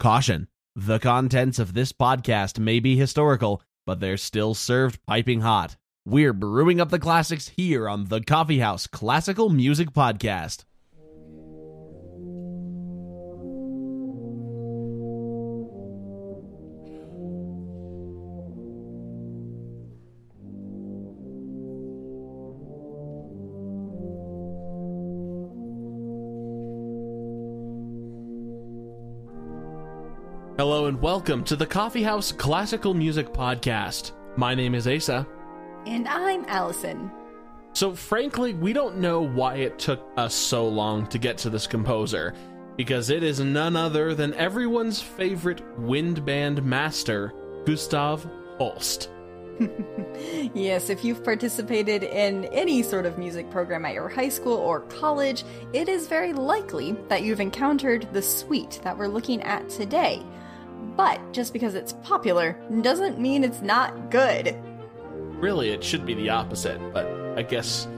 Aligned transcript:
Caution 0.00 0.48
The 0.74 0.98
contents 0.98 1.58
of 1.58 1.74
this 1.74 1.92
podcast 1.92 2.58
may 2.58 2.80
be 2.80 2.96
historical, 2.96 3.62
but 3.84 4.00
they're 4.00 4.16
still 4.16 4.54
served 4.54 4.98
piping 5.06 5.42
hot. 5.42 5.76
We're 6.06 6.32
brewing 6.32 6.80
up 6.80 6.88
the 6.88 6.98
classics 6.98 7.48
here 7.48 7.86
on 7.86 8.06
the 8.06 8.22
Coffee 8.22 8.60
House 8.60 8.86
Classical 8.86 9.50
Music 9.50 9.90
Podcast. 9.90 10.64
And 30.90 31.00
welcome 31.00 31.44
to 31.44 31.54
the 31.54 31.68
Coffee 31.68 32.02
House 32.02 32.32
Classical 32.32 32.94
Music 32.94 33.32
Podcast. 33.32 34.10
My 34.36 34.56
name 34.56 34.74
is 34.74 34.88
Asa. 34.88 35.24
And 35.86 36.08
I'm 36.08 36.44
Allison. 36.48 37.12
So, 37.74 37.94
frankly, 37.94 38.54
we 38.54 38.72
don't 38.72 38.96
know 38.96 39.20
why 39.20 39.54
it 39.58 39.78
took 39.78 40.04
us 40.16 40.34
so 40.34 40.66
long 40.66 41.06
to 41.06 41.18
get 41.18 41.38
to 41.38 41.48
this 41.48 41.68
composer, 41.68 42.34
because 42.76 43.08
it 43.08 43.22
is 43.22 43.38
none 43.38 43.76
other 43.76 44.16
than 44.16 44.34
everyone's 44.34 45.00
favorite 45.00 45.62
wind 45.78 46.24
band 46.24 46.60
master, 46.64 47.34
Gustav 47.66 48.28
Holst. 48.58 49.10
yes, 50.54 50.90
if 50.90 51.04
you've 51.04 51.22
participated 51.22 52.02
in 52.02 52.46
any 52.46 52.82
sort 52.82 53.06
of 53.06 53.16
music 53.16 53.48
program 53.48 53.84
at 53.84 53.94
your 53.94 54.08
high 54.08 54.28
school 54.28 54.56
or 54.56 54.80
college, 54.80 55.44
it 55.72 55.88
is 55.88 56.08
very 56.08 56.32
likely 56.32 56.96
that 57.06 57.22
you've 57.22 57.38
encountered 57.38 58.12
the 58.12 58.22
suite 58.22 58.80
that 58.82 58.98
we're 58.98 59.06
looking 59.06 59.40
at 59.42 59.68
today. 59.68 60.20
But 61.00 61.32
just 61.32 61.54
because 61.54 61.74
it's 61.74 61.94
popular 62.02 62.58
doesn't 62.82 63.18
mean 63.18 63.42
it's 63.42 63.62
not 63.62 64.10
good. 64.10 64.54
Really, 65.40 65.70
it 65.70 65.82
should 65.82 66.04
be 66.04 66.12
the 66.12 66.28
opposite, 66.28 66.78
but 66.92 67.06
I 67.38 67.42
guess 67.42 67.88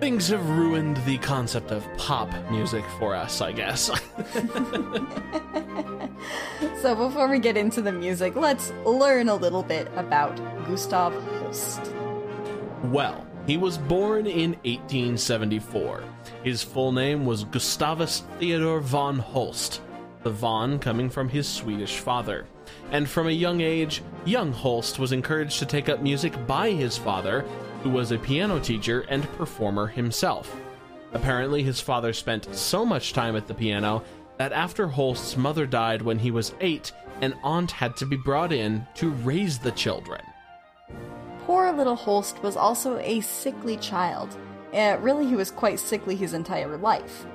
things 0.00 0.26
have 0.26 0.44
ruined 0.48 0.96
the 1.06 1.18
concept 1.18 1.70
of 1.70 1.86
pop 1.96 2.28
music 2.50 2.84
for 2.98 3.14
us, 3.14 3.40
I 3.40 3.52
guess. 3.52 3.84
so 6.82 6.96
before 6.96 7.28
we 7.28 7.38
get 7.38 7.56
into 7.56 7.80
the 7.80 7.92
music, 7.92 8.34
let's 8.34 8.72
learn 8.84 9.28
a 9.28 9.36
little 9.36 9.62
bit 9.62 9.86
about 9.94 10.36
Gustav 10.66 11.14
Holst. 11.22 11.92
Well, 12.82 13.24
he 13.46 13.58
was 13.58 13.78
born 13.78 14.26
in 14.26 14.54
1874. 14.64 16.02
His 16.42 16.64
full 16.64 16.90
name 16.90 17.24
was 17.24 17.44
Gustavus 17.44 18.24
Theodor 18.40 18.80
von 18.80 19.20
Holst 19.20 19.82
the 20.22 20.30
von 20.30 20.78
coming 20.78 21.08
from 21.08 21.28
his 21.28 21.48
Swedish 21.48 21.98
father. 21.98 22.46
And 22.90 23.08
from 23.08 23.26
a 23.26 23.32
young 23.32 23.60
age, 23.60 24.02
young 24.24 24.52
Holst 24.52 24.98
was 24.98 25.12
encouraged 25.12 25.58
to 25.58 25.66
take 25.66 25.88
up 25.88 26.02
music 26.02 26.34
by 26.46 26.70
his 26.70 26.98
father, 26.98 27.44
who 27.82 27.90
was 27.90 28.12
a 28.12 28.18
piano 28.18 28.60
teacher 28.60 29.06
and 29.08 29.30
performer 29.32 29.86
himself. 29.86 30.54
Apparently, 31.12 31.62
his 31.62 31.80
father 31.80 32.12
spent 32.12 32.54
so 32.54 32.84
much 32.84 33.12
time 33.12 33.34
at 33.34 33.46
the 33.46 33.54
piano 33.54 34.02
that 34.36 34.52
after 34.52 34.86
Holst's 34.86 35.36
mother 35.36 35.66
died 35.66 36.02
when 36.02 36.18
he 36.18 36.30
was 36.30 36.54
eight, 36.60 36.92
an 37.20 37.34
aunt 37.42 37.70
had 37.70 37.96
to 37.96 38.06
be 38.06 38.16
brought 38.16 38.52
in 38.52 38.86
to 38.94 39.10
raise 39.10 39.58
the 39.58 39.72
children. 39.72 40.22
Poor 41.40 41.72
little 41.72 41.96
Holst 41.96 42.42
was 42.42 42.56
also 42.56 42.98
a 42.98 43.20
sickly 43.20 43.76
child. 43.78 44.36
Uh, 44.72 44.96
really, 45.00 45.26
he 45.26 45.34
was 45.34 45.50
quite 45.50 45.80
sickly 45.80 46.14
his 46.14 46.32
entire 46.32 46.76
life 46.76 47.26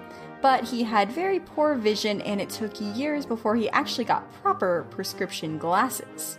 but 0.46 0.64
he 0.64 0.84
had 0.84 1.12
very 1.12 1.40
poor 1.40 1.74
vision 1.74 2.22
and 2.22 2.40
it 2.40 2.52
took 2.52 2.80
years 2.96 3.26
before 3.26 3.56
he 3.56 3.68
actually 3.72 4.06
got 4.06 4.32
proper 4.44 4.86
prescription 4.92 5.58
glasses. 5.58 6.38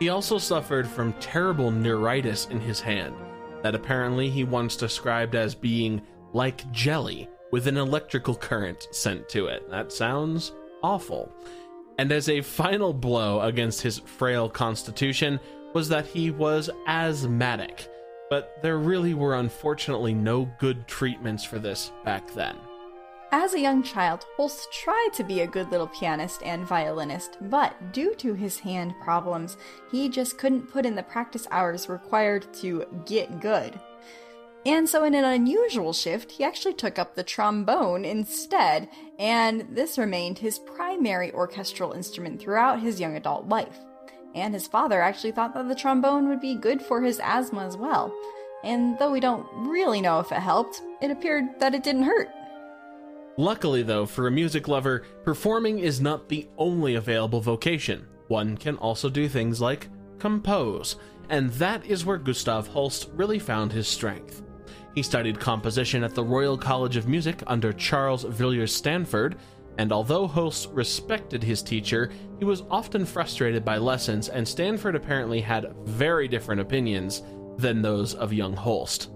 He 0.00 0.08
also 0.08 0.38
suffered 0.38 0.88
from 0.88 1.12
terrible 1.20 1.70
neuritis 1.70 2.46
in 2.46 2.58
his 2.58 2.80
hand, 2.80 3.14
that 3.62 3.76
apparently 3.76 4.28
he 4.28 4.42
once 4.42 4.74
described 4.74 5.36
as 5.36 5.54
being 5.54 6.02
like 6.32 6.68
jelly 6.72 7.28
with 7.52 7.68
an 7.68 7.76
electrical 7.76 8.34
current 8.34 8.88
sent 8.90 9.28
to 9.28 9.46
it. 9.46 9.70
That 9.70 9.92
sounds 9.92 10.50
awful. 10.82 11.32
And 11.98 12.10
as 12.10 12.28
a 12.28 12.40
final 12.40 12.92
blow 12.92 13.40
against 13.42 13.82
his 13.82 14.00
frail 14.00 14.48
constitution 14.48 15.38
was 15.74 15.88
that 15.90 16.06
he 16.06 16.32
was 16.32 16.70
asthmatic, 16.88 17.86
but 18.28 18.60
there 18.62 18.78
really 18.78 19.14
were 19.14 19.36
unfortunately 19.36 20.12
no 20.12 20.50
good 20.58 20.88
treatments 20.88 21.44
for 21.44 21.60
this 21.60 21.92
back 22.04 22.28
then. 22.34 22.56
As 23.34 23.54
a 23.54 23.60
young 23.60 23.82
child, 23.82 24.26
Holst 24.36 24.70
tried 24.70 25.08
to 25.14 25.24
be 25.24 25.40
a 25.40 25.46
good 25.46 25.70
little 25.70 25.86
pianist 25.86 26.42
and 26.42 26.66
violinist, 26.66 27.38
but 27.40 27.90
due 27.90 28.14
to 28.16 28.34
his 28.34 28.58
hand 28.58 28.94
problems, 29.02 29.56
he 29.90 30.10
just 30.10 30.36
couldn't 30.36 30.70
put 30.70 30.84
in 30.84 30.96
the 30.96 31.02
practice 31.02 31.48
hours 31.50 31.88
required 31.88 32.52
to 32.60 32.84
get 33.06 33.40
good. 33.40 33.80
And 34.66 34.86
so, 34.86 35.04
in 35.04 35.14
an 35.14 35.24
unusual 35.24 35.94
shift, 35.94 36.32
he 36.32 36.44
actually 36.44 36.74
took 36.74 36.98
up 36.98 37.14
the 37.14 37.24
trombone 37.24 38.04
instead, 38.04 38.90
and 39.18 39.66
this 39.70 39.96
remained 39.96 40.38
his 40.38 40.58
primary 40.58 41.32
orchestral 41.32 41.92
instrument 41.92 42.38
throughout 42.38 42.80
his 42.80 43.00
young 43.00 43.16
adult 43.16 43.48
life. 43.48 43.78
And 44.34 44.52
his 44.52 44.68
father 44.68 45.00
actually 45.00 45.32
thought 45.32 45.54
that 45.54 45.68
the 45.68 45.74
trombone 45.74 46.28
would 46.28 46.42
be 46.42 46.54
good 46.54 46.82
for 46.82 47.00
his 47.00 47.18
asthma 47.24 47.66
as 47.66 47.78
well. 47.78 48.14
And 48.62 48.98
though 48.98 49.10
we 49.10 49.20
don't 49.20 49.46
really 49.54 50.02
know 50.02 50.20
if 50.20 50.30
it 50.32 50.38
helped, 50.38 50.82
it 51.00 51.10
appeared 51.10 51.58
that 51.60 51.74
it 51.74 51.82
didn't 51.82 52.02
hurt. 52.02 52.28
Luckily, 53.38 53.82
though, 53.82 54.04
for 54.04 54.26
a 54.26 54.30
music 54.30 54.68
lover, 54.68 55.04
performing 55.24 55.78
is 55.78 56.00
not 56.00 56.28
the 56.28 56.48
only 56.58 56.96
available 56.96 57.40
vocation. 57.40 58.06
One 58.28 58.56
can 58.56 58.76
also 58.76 59.08
do 59.08 59.28
things 59.28 59.60
like 59.60 59.88
compose, 60.18 60.96
and 61.30 61.50
that 61.52 61.84
is 61.86 62.04
where 62.04 62.18
Gustav 62.18 62.66
Holst 62.66 63.08
really 63.14 63.38
found 63.38 63.72
his 63.72 63.88
strength. 63.88 64.42
He 64.94 65.02
studied 65.02 65.40
composition 65.40 66.04
at 66.04 66.14
the 66.14 66.22
Royal 66.22 66.58
College 66.58 66.96
of 66.96 67.08
Music 67.08 67.42
under 67.46 67.72
Charles 67.72 68.24
Villiers 68.24 68.74
Stanford, 68.74 69.36
and 69.78 69.92
although 69.92 70.26
Holst 70.26 70.68
respected 70.70 71.42
his 71.42 71.62
teacher, 71.62 72.10
he 72.38 72.44
was 72.44 72.64
often 72.70 73.06
frustrated 73.06 73.64
by 73.64 73.78
lessons, 73.78 74.28
and 74.28 74.46
Stanford 74.46 74.94
apparently 74.94 75.40
had 75.40 75.74
very 75.84 76.28
different 76.28 76.60
opinions 76.60 77.22
than 77.56 77.80
those 77.80 78.14
of 78.14 78.34
young 78.34 78.54
Holst. 78.54 79.10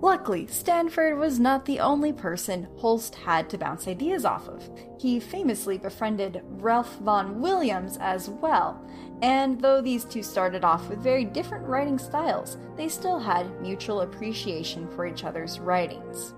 Luckily, 0.00 0.46
Stanford 0.46 1.18
was 1.18 1.40
not 1.40 1.64
the 1.64 1.80
only 1.80 2.12
person 2.12 2.68
Holst 2.76 3.14
had 3.14 3.48
to 3.50 3.58
bounce 3.58 3.88
ideas 3.88 4.24
off 4.24 4.48
of. 4.48 4.68
He 5.00 5.18
famously 5.18 5.78
befriended 5.78 6.42
Ralph 6.44 6.98
Vaughan 6.98 7.40
Williams 7.40 7.96
as 8.00 8.28
well, 8.28 8.84
and 9.22 9.60
though 9.60 9.80
these 9.80 10.04
two 10.04 10.22
started 10.22 10.64
off 10.64 10.88
with 10.88 10.98
very 10.98 11.24
different 11.24 11.66
writing 11.66 11.98
styles, 11.98 12.58
they 12.76 12.88
still 12.88 13.18
had 13.18 13.60
mutual 13.62 14.02
appreciation 14.02 14.88
for 14.88 15.06
each 15.06 15.24
other's 15.24 15.58
writings. 15.58 16.34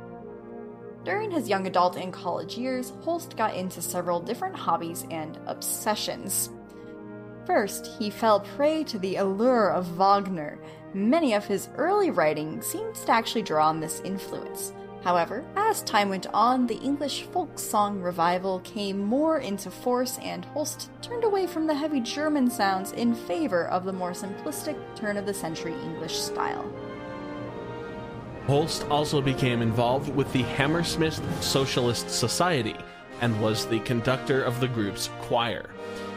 During 1.05 1.31
his 1.31 1.49
young 1.49 1.67
adult 1.67 1.97
and 1.97 2.13
college 2.13 2.59
years, 2.59 2.93
Holst 3.03 3.37
got 3.37 3.55
into 3.55 3.81
several 3.81 4.21
different 4.21 4.57
hobbies 4.57 5.07
and 5.11 5.39
obsessions. 5.47 6.51
First, 7.47 7.87
he 7.99 8.11
fell 8.11 8.41
prey 8.41 8.83
to 8.85 8.99
the 8.99 9.17
allure 9.17 9.71
of 9.71 9.87
Wagner, 9.97 10.59
Many 10.97 11.35
of 11.35 11.45
his 11.45 11.69
early 11.77 12.11
writing 12.11 12.63
seems 12.63 13.05
to 13.05 13.13
actually 13.13 13.43
draw 13.43 13.69
on 13.69 13.81
this 13.81 14.01
influence. 14.03 14.73
However, 15.05 15.45
as 15.55 15.83
time 15.83 16.09
went 16.09 16.27
on, 16.29 16.67
the 16.67 16.79
English 16.79 17.25
folk 17.25 17.59
song 17.59 18.01
revival 18.01 18.61
came 18.61 18.99
more 19.01 19.41
into 19.41 19.71
force, 19.71 20.19
and 20.23 20.47
Holst 20.47 20.91
turned 21.03 21.25
away 21.25 21.47
from 21.47 21.67
the 21.67 21.75
heavy 21.75 22.01
German 22.01 22.49
sounds 22.49 22.93
in 22.93 23.15
favor 23.15 23.67
of 23.67 23.85
the 23.85 23.93
more 23.93 24.13
simplistic 24.13 24.79
turn 24.97 25.19
of 25.19 25.27
the 25.27 25.35
century 25.35 25.75
English 25.83 26.19
style. 26.19 26.65
Holst 28.47 28.87
also 28.89 29.21
became 29.21 29.61
involved 29.61 30.09
with 30.17 30.33
the 30.33 30.45
Hammersmith 30.45 31.21
Socialist 31.43 32.09
Society 32.09 32.77
and 33.21 33.39
was 33.39 33.67
the 33.67 33.81
conductor 33.81 34.43
of 34.43 34.61
the 34.61 34.69
group's 34.69 35.11
choir. 35.21 35.69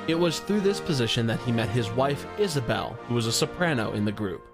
It 0.08 0.16
was 0.16 0.40
through 0.40 0.62
this 0.62 0.80
position 0.80 1.28
that 1.28 1.40
he 1.42 1.52
met 1.52 1.70
his 1.70 1.90
wife 1.92 2.26
Isabel, 2.38 2.98
who 3.08 3.16
was 3.16 3.28
a 3.28 3.32
soprano 3.32 3.94
in 3.94 4.06
the 4.06 4.12
group. 4.12 4.46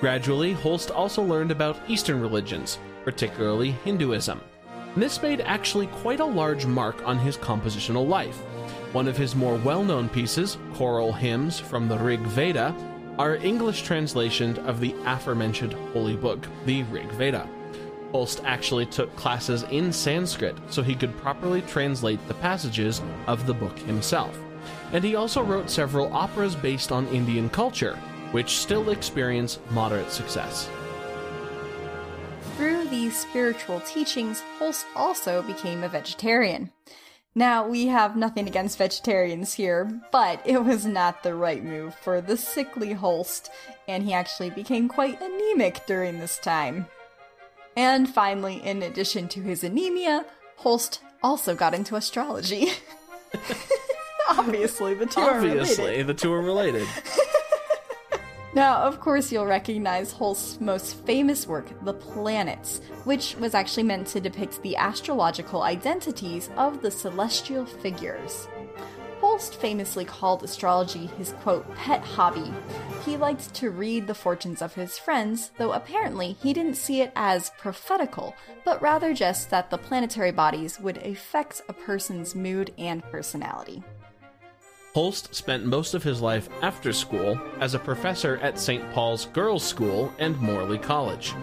Gradually, 0.00 0.52
Holst 0.52 0.90
also 0.90 1.22
learned 1.22 1.50
about 1.50 1.80
Eastern 1.88 2.20
religions, 2.20 2.78
particularly 3.04 3.70
Hinduism. 3.70 4.40
This 4.96 5.20
made 5.20 5.40
actually 5.40 5.88
quite 5.88 6.20
a 6.20 6.24
large 6.24 6.66
mark 6.66 7.06
on 7.06 7.18
his 7.18 7.36
compositional 7.36 8.08
life. 8.08 8.36
One 8.92 9.08
of 9.08 9.16
his 9.16 9.34
more 9.34 9.56
well 9.56 9.84
known 9.84 10.08
pieces, 10.08 10.58
choral 10.74 11.12
hymns 11.12 11.58
from 11.58 11.88
the 11.88 11.98
Rig 11.98 12.20
Veda, 12.20 12.74
are 13.18 13.36
English 13.36 13.82
translations 13.82 14.58
of 14.60 14.80
the 14.80 14.94
aforementioned 15.04 15.72
holy 15.92 16.16
book, 16.16 16.46
the 16.66 16.82
Rig 16.84 17.10
Veda. 17.12 17.48
Holst 18.12 18.42
actually 18.44 18.86
took 18.86 19.14
classes 19.16 19.64
in 19.70 19.92
Sanskrit 19.92 20.56
so 20.70 20.82
he 20.82 20.94
could 20.94 21.16
properly 21.18 21.62
translate 21.62 22.26
the 22.28 22.34
passages 22.34 23.02
of 23.26 23.46
the 23.46 23.54
book 23.54 23.78
himself. 23.80 24.38
And 24.92 25.04
he 25.04 25.16
also 25.16 25.42
wrote 25.42 25.70
several 25.70 26.12
operas 26.12 26.54
based 26.54 26.92
on 26.92 27.08
Indian 27.08 27.48
culture, 27.48 27.96
which 28.32 28.58
still 28.58 28.90
experience 28.90 29.58
moderate 29.70 30.10
success. 30.10 30.68
Through 32.56 32.88
these 32.88 33.16
spiritual 33.16 33.80
teachings, 33.80 34.42
Holst 34.58 34.86
also 34.94 35.42
became 35.42 35.82
a 35.82 35.88
vegetarian. 35.88 36.72
Now, 37.34 37.68
we 37.68 37.88
have 37.88 38.16
nothing 38.16 38.48
against 38.48 38.78
vegetarians 38.78 39.52
here, 39.52 40.00
but 40.10 40.40
it 40.46 40.64
was 40.64 40.86
not 40.86 41.22
the 41.22 41.34
right 41.34 41.62
move 41.62 41.94
for 41.94 42.22
the 42.22 42.38
sickly 42.38 42.94
Holst, 42.94 43.50
and 43.86 44.04
he 44.04 44.14
actually 44.14 44.48
became 44.48 44.88
quite 44.88 45.20
anemic 45.20 45.84
during 45.86 46.18
this 46.18 46.38
time. 46.38 46.86
And 47.76 48.08
finally, 48.08 48.62
in 48.64 48.82
addition 48.82 49.28
to 49.28 49.42
his 49.42 49.62
anemia, 49.62 50.24
Holst 50.56 51.00
also 51.22 51.54
got 51.54 51.74
into 51.74 51.94
astrology. 51.94 52.68
Obviously, 54.38 54.94
the 54.94 55.06
two 55.06 55.20
Obviously, 55.20 55.84
are 55.84 55.86
related. 55.88 56.06
the 56.06 56.14
two 56.14 56.32
are 56.32 56.42
related. 56.42 56.86
Now, 58.54 58.76
of 58.84 59.00
course, 59.00 59.30
you'll 59.30 59.44
recognize 59.44 60.12
Holst's 60.12 60.62
most 60.62 61.04
famous 61.04 61.46
work, 61.46 61.66
The 61.84 61.92
Planets, 61.92 62.80
which 63.04 63.36
was 63.36 63.52
actually 63.52 63.82
meant 63.82 64.06
to 64.08 64.20
depict 64.20 64.62
the 64.62 64.76
astrological 64.76 65.60
identities 65.60 66.48
of 66.56 66.80
the 66.80 66.90
celestial 66.90 67.66
figures. 67.66 68.48
Holst 69.20 69.56
famously 69.56 70.06
called 70.06 70.42
astrology 70.42 71.04
his 71.18 71.32
quote, 71.42 71.70
pet 71.74 72.00
hobby. 72.00 72.50
He 73.04 73.18
liked 73.18 73.52
to 73.56 73.68
read 73.68 74.06
the 74.06 74.14
fortunes 74.14 74.62
of 74.62 74.74
his 74.74 74.96
friends, 74.98 75.50
though 75.58 75.72
apparently 75.72 76.32
he 76.42 76.54
didn't 76.54 76.76
see 76.76 77.02
it 77.02 77.12
as 77.14 77.50
prophetical, 77.58 78.34
but 78.64 78.80
rather 78.80 79.12
just 79.12 79.50
that 79.50 79.68
the 79.68 79.76
planetary 79.76 80.32
bodies 80.32 80.80
would 80.80 80.96
affect 81.04 81.60
a 81.68 81.74
person's 81.74 82.34
mood 82.34 82.72
and 82.78 83.02
personality. 83.04 83.82
Holst 84.96 85.34
spent 85.34 85.66
most 85.66 85.92
of 85.92 86.02
his 86.02 86.22
life 86.22 86.48
after 86.62 86.90
school 86.90 87.38
as 87.60 87.74
a 87.74 87.78
professor 87.78 88.38
at 88.38 88.58
St. 88.58 88.82
Paul's 88.92 89.26
Girls' 89.26 89.62
School 89.62 90.10
and 90.18 90.40
Morley 90.40 90.78
College. 90.78 91.34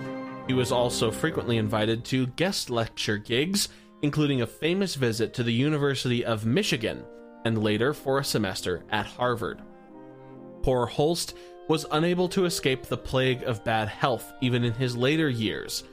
He 0.47 0.55
was 0.55 0.71
also 0.71 1.11
frequently 1.11 1.57
invited 1.57 2.03
to 2.05 2.25
guest 2.25 2.71
lecture 2.71 3.17
gigs, 3.19 3.69
including 4.01 4.41
a 4.41 4.47
famous 4.47 4.95
visit 4.95 5.35
to 5.35 5.43
the 5.43 5.53
University 5.53 6.25
of 6.25 6.47
Michigan, 6.47 7.05
and 7.45 7.63
later 7.63 7.93
for 7.93 8.17
a 8.17 8.23
semester 8.23 8.85
at 8.89 9.05
Harvard. 9.05 9.61
Poor 10.63 10.87
Holst 10.87 11.35
was 11.69 11.85
unable 11.91 12.27
to 12.29 12.45
escape 12.45 12.87
the 12.87 12.97
plague 12.97 13.43
of 13.43 13.63
bad 13.63 13.87
health 13.87 14.33
even 14.41 14.63
in 14.63 14.73
his 14.73 14.97
later 14.97 15.29
years. 15.29 15.83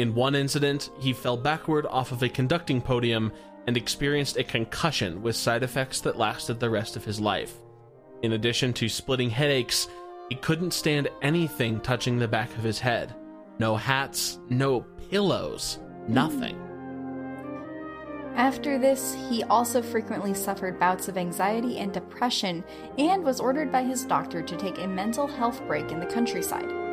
In 0.00 0.16
one 0.16 0.34
incident, 0.34 0.90
he 0.98 1.12
fell 1.12 1.36
backward 1.36 1.86
off 1.86 2.10
of 2.10 2.24
a 2.24 2.28
conducting 2.28 2.82
podium 2.82 3.30
and 3.66 3.76
experienced 3.76 4.36
a 4.36 4.44
concussion 4.44 5.22
with 5.22 5.36
side 5.36 5.62
effects 5.62 6.00
that 6.00 6.18
lasted 6.18 6.60
the 6.60 6.70
rest 6.70 6.96
of 6.96 7.04
his 7.04 7.20
life. 7.20 7.54
In 8.22 8.32
addition 8.32 8.72
to 8.74 8.88
splitting 8.88 9.30
headaches, 9.30 9.88
he 10.28 10.36
couldn't 10.36 10.72
stand 10.72 11.08
anything 11.22 11.80
touching 11.80 12.18
the 12.18 12.28
back 12.28 12.54
of 12.56 12.64
his 12.64 12.78
head. 12.78 13.14
No 13.58 13.76
hats, 13.76 14.38
no 14.48 14.80
pillows, 15.10 15.78
nothing. 16.08 16.58
After 18.36 18.78
this, 18.78 19.16
he 19.28 19.44
also 19.44 19.80
frequently 19.80 20.34
suffered 20.34 20.80
bouts 20.80 21.06
of 21.06 21.16
anxiety 21.16 21.78
and 21.78 21.92
depression 21.92 22.64
and 22.98 23.22
was 23.22 23.40
ordered 23.40 23.70
by 23.70 23.84
his 23.84 24.04
doctor 24.04 24.42
to 24.42 24.56
take 24.56 24.78
a 24.78 24.88
mental 24.88 25.28
health 25.28 25.64
break 25.68 25.92
in 25.92 26.00
the 26.00 26.06
countryside. 26.06 26.83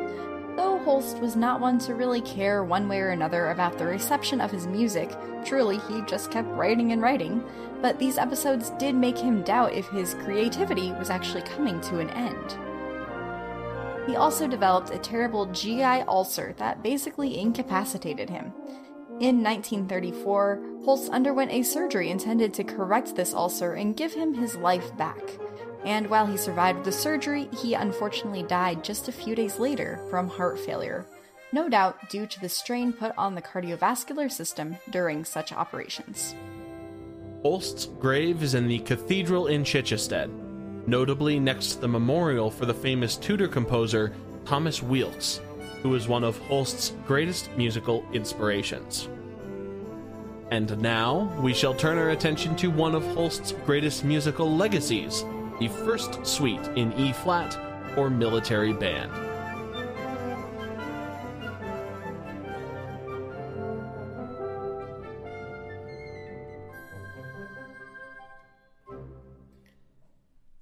Though 0.56 0.78
Holst 0.80 1.18
was 1.18 1.34
not 1.34 1.60
one 1.60 1.78
to 1.80 1.94
really 1.94 2.20
care 2.20 2.62
one 2.62 2.88
way 2.88 3.00
or 3.00 3.10
another 3.10 3.50
about 3.50 3.78
the 3.78 3.86
reception 3.86 4.40
of 4.40 4.50
his 4.50 4.66
music, 4.66 5.10
truly 5.44 5.78
he 5.88 6.02
just 6.02 6.30
kept 6.30 6.48
writing 6.48 6.92
and 6.92 7.00
writing, 7.00 7.42
but 7.80 7.98
these 7.98 8.18
episodes 8.18 8.70
did 8.78 8.94
make 8.94 9.16
him 9.16 9.42
doubt 9.42 9.72
if 9.72 9.88
his 9.88 10.14
creativity 10.14 10.92
was 10.92 11.10
actually 11.10 11.42
coming 11.42 11.80
to 11.82 12.00
an 12.00 12.10
end. 12.10 12.56
He 14.06 14.16
also 14.16 14.46
developed 14.46 14.90
a 14.90 14.98
terrible 14.98 15.46
GI 15.46 15.82
ulcer 15.82 16.54
that 16.58 16.82
basically 16.82 17.38
incapacitated 17.38 18.28
him. 18.28 18.52
In 19.20 19.42
1934, 19.42 20.62
Holst 20.84 21.10
underwent 21.10 21.52
a 21.52 21.62
surgery 21.62 22.10
intended 22.10 22.52
to 22.54 22.64
correct 22.64 23.14
this 23.14 23.32
ulcer 23.32 23.74
and 23.74 23.96
give 23.96 24.12
him 24.12 24.34
his 24.34 24.56
life 24.56 24.96
back. 24.96 25.22
And 25.84 26.08
while 26.08 26.26
he 26.26 26.36
survived 26.36 26.84
the 26.84 26.92
surgery, 26.92 27.48
he 27.60 27.74
unfortunately 27.74 28.44
died 28.44 28.84
just 28.84 29.08
a 29.08 29.12
few 29.12 29.34
days 29.34 29.58
later 29.58 30.00
from 30.10 30.28
heart 30.28 30.58
failure, 30.58 31.06
no 31.52 31.68
doubt 31.68 32.08
due 32.08 32.26
to 32.26 32.40
the 32.40 32.48
strain 32.48 32.92
put 32.92 33.12
on 33.18 33.34
the 33.34 33.42
cardiovascular 33.42 34.30
system 34.30 34.76
during 34.90 35.24
such 35.24 35.52
operations. 35.52 36.34
Holst's 37.42 37.86
grave 37.86 38.42
is 38.42 38.54
in 38.54 38.68
the 38.68 38.78
cathedral 38.80 39.48
in 39.48 39.64
Chichester, 39.64 40.28
notably 40.86 41.40
next 41.40 41.72
to 41.74 41.80
the 41.80 41.88
memorial 41.88 42.50
for 42.50 42.66
the 42.66 42.74
famous 42.74 43.16
Tudor 43.16 43.48
composer 43.48 44.12
Thomas 44.44 44.80
Weelkes, 44.80 45.40
who 45.82 45.88
was 45.88 46.06
one 46.06 46.22
of 46.22 46.38
Holst's 46.38 46.92
greatest 47.06 47.50
musical 47.56 48.06
inspirations. 48.12 49.08
And 50.52 50.78
now 50.80 51.34
we 51.40 51.54
shall 51.54 51.74
turn 51.74 51.98
our 51.98 52.10
attention 52.10 52.54
to 52.56 52.70
one 52.70 52.94
of 52.94 53.04
Holst's 53.14 53.52
greatest 53.64 54.04
musical 54.04 54.54
legacies, 54.54 55.24
the 55.62 55.68
first 55.84 56.26
suite 56.26 56.66
in 56.74 56.92
E 56.94 57.12
flat 57.12 57.56
or 57.96 58.10
military 58.10 58.72
band. 58.72 59.12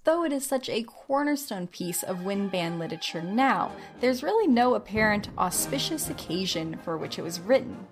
Though 0.04 0.24
it 0.24 0.32
is 0.34 0.44
such 0.44 0.68
a 0.68 0.82
cornerstone 0.82 1.66
piece 1.66 2.02
of 2.02 2.24
wind 2.24 2.50
band 2.50 2.78
literature 2.78 3.22
now, 3.22 3.72
there's 4.00 4.22
really 4.22 4.48
no 4.48 4.74
apparent 4.74 5.30
auspicious 5.38 6.10
occasion 6.10 6.78
for 6.84 6.98
which 6.98 7.18
it 7.18 7.22
was 7.22 7.40
written. 7.40 7.86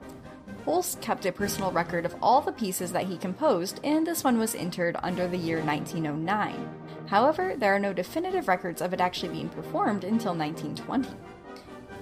Holst 0.69 1.00
kept 1.00 1.25
a 1.25 1.32
personal 1.32 1.73
record 1.73 2.05
of 2.05 2.15
all 2.20 2.43
the 2.43 2.53
pieces 2.53 2.93
that 2.93 3.06
he 3.06 3.17
composed, 3.17 3.81
and 3.82 4.06
this 4.06 4.23
one 4.23 4.38
was 4.38 4.55
entered 4.55 4.99
under 5.03 5.26
the 5.26 5.38
year 5.38 5.62
1909. 5.62 6.69
However, 7.06 7.55
there 7.56 7.75
are 7.75 7.79
no 7.79 7.94
definitive 7.94 8.49
records 8.49 8.82
of 8.82 8.93
it 8.93 9.00
actually 9.00 9.31
being 9.31 9.49
performed 9.49 10.05
until 10.05 10.35
1920. 10.35 11.09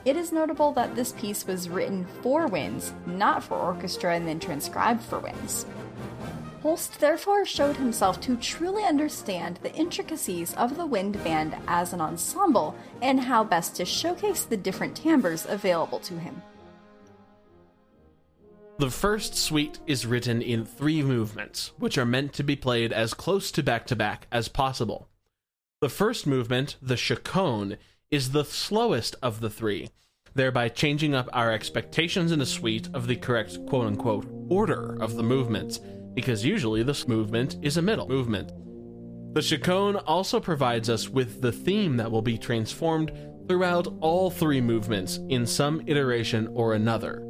It 0.05 0.17
is 0.17 0.33
notable 0.33 0.73
that 0.73 0.97
this 0.97 1.13
piece 1.13 1.47
was 1.47 1.69
written 1.69 2.09
for 2.23 2.49
winds, 2.49 2.93
not 3.07 3.45
for 3.45 3.55
orchestra 3.55 4.17
and 4.17 4.27
then 4.27 4.41
transcribed 4.41 5.03
for 5.03 5.21
winds. 5.21 5.65
Holst 6.63 6.99
therefore 6.99 7.47
showed 7.47 7.77
himself 7.77 8.21
to 8.23 8.37
truly 8.37 8.83
understand 8.83 9.61
the 9.63 9.73
intricacies 9.77 10.55
of 10.55 10.77
the 10.77 10.87
wind 10.87 11.23
band 11.23 11.55
as 11.69 11.93
an 11.93 12.01
ensemble 12.01 12.75
and 13.01 13.21
how 13.21 13.45
best 13.45 13.77
to 13.77 13.85
showcase 13.85 14.43
the 14.43 14.57
different 14.57 14.97
timbres 14.97 15.47
available 15.49 16.01
to 16.01 16.19
him. 16.19 16.43
The 18.79 18.91
first 18.91 19.35
suite 19.35 19.81
is 19.87 20.05
written 20.05 20.43
in 20.43 20.67
three 20.67 21.03
movements, 21.03 21.73
which 21.79 21.97
are 21.97 22.05
meant 22.05 22.35
to 22.35 22.43
be 22.43 22.57
played 22.57 22.93
as 22.93 23.15
close 23.15 23.51
to 23.53 23.63
back 23.63 23.87
to 23.87 23.97
back 23.97 24.27
as 24.31 24.49
possible. 24.49 25.09
The 25.81 25.89
first 25.89 26.27
movement, 26.27 26.77
the 26.83 26.97
chaconne, 26.97 27.79
is 28.11 28.33
the 28.33 28.45
slowest 28.45 29.17
of 29.23 29.41
the 29.41 29.49
three, 29.49 29.89
thereby 30.35 30.69
changing 30.69 31.15
up 31.15 31.31
our 31.33 31.51
expectations 31.51 32.33
in 32.33 32.43
a 32.43 32.47
suite 32.47 32.91
of 32.93 33.07
the 33.07 33.17
correct 33.17 33.59
quote 33.67 33.87
unquote 33.87 34.29
order 34.51 35.01
of 35.01 35.17
the 35.17 35.23
movements, 35.23 35.81
because 36.13 36.45
usually 36.45 36.83
this 36.83 37.09
movement 37.09 37.57
is 37.63 37.79
a 37.79 37.83
middle 37.83 38.09
movement. 38.09 38.53
The 39.33 39.41
chaconne 39.41 39.97
also 39.97 40.39
provides 40.39 40.91
us 40.91 41.09
with 41.09 41.41
the 41.41 41.53
theme 41.53 41.97
that 41.97 42.11
will 42.11 42.21
be 42.21 42.37
transformed 42.37 43.11
throughout 43.49 43.87
all 44.01 44.31
three 44.31 44.61
movements 44.61 45.19
in 45.31 45.47
some 45.47 45.83
iteration 45.87 46.49
or 46.49 46.75
another. 46.75 47.26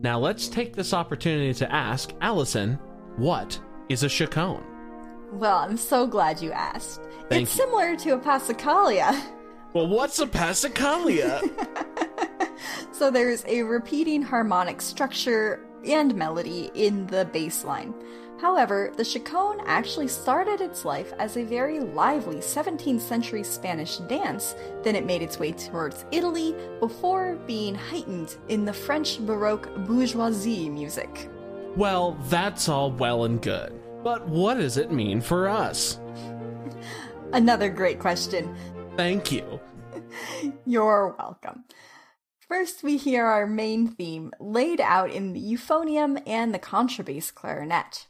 Now 0.00 0.18
let's 0.18 0.48
take 0.48 0.76
this 0.76 0.94
opportunity 0.94 1.54
to 1.54 1.72
ask 1.72 2.12
Allison, 2.20 2.78
what 3.16 3.60
is 3.88 4.02
a 4.02 4.08
chaconne? 4.08 4.64
Well, 5.32 5.58
I'm 5.58 5.76
so 5.76 6.06
glad 6.06 6.40
you 6.40 6.52
asked. 6.52 7.00
Thank 7.28 7.42
it's 7.42 7.56
you. 7.56 7.64
similar 7.64 7.96
to 7.96 8.10
a 8.14 8.18
passacaglia. 8.18 9.20
Well, 9.74 9.88
what's 9.88 10.18
a 10.18 10.26
passacaglia? 10.26 11.42
So 12.98 13.12
there's 13.12 13.44
a 13.46 13.62
repeating 13.62 14.22
harmonic 14.22 14.82
structure 14.82 15.64
and 15.86 16.16
melody 16.16 16.68
in 16.74 17.06
the 17.06 17.26
bass 17.26 17.62
line. 17.62 17.94
However, 18.40 18.92
the 18.96 19.04
chaconne 19.04 19.60
actually 19.66 20.06
started 20.06 20.60
its 20.60 20.84
life 20.84 21.12
as 21.18 21.36
a 21.36 21.44
very 21.44 21.80
lively 21.80 22.36
17th 22.36 23.00
century 23.00 23.42
Spanish 23.42 23.98
dance, 23.98 24.54
then 24.84 24.94
it 24.94 25.04
made 25.04 25.22
its 25.22 25.40
way 25.40 25.50
towards 25.50 26.04
Italy 26.12 26.54
before 26.78 27.34
being 27.46 27.74
heightened 27.74 28.36
in 28.48 28.64
the 28.64 28.72
French 28.72 29.18
Baroque 29.20 29.68
bourgeoisie 29.86 30.68
music. 30.70 31.28
well, 31.76 32.16
that's 32.28 32.68
all 32.68 32.92
well 32.92 33.24
and 33.24 33.42
good. 33.42 33.72
But 34.04 34.28
what 34.28 34.54
does 34.54 34.76
it 34.76 34.92
mean 34.92 35.20
for 35.20 35.48
us? 35.48 35.98
Another 37.32 37.68
great 37.68 37.98
question. 37.98 38.54
Thank 38.96 39.32
you. 39.32 39.60
You're 40.66 41.14
welcome. 41.18 41.64
First, 42.38 42.82
we 42.82 42.96
hear 42.96 43.26
our 43.26 43.46
main 43.46 43.88
theme 43.88 44.32
laid 44.40 44.80
out 44.80 45.10
in 45.10 45.32
the 45.32 45.42
euphonium 45.42 46.22
and 46.26 46.54
the 46.54 46.58
contrabass 46.58 47.34
clarinet. 47.34 48.06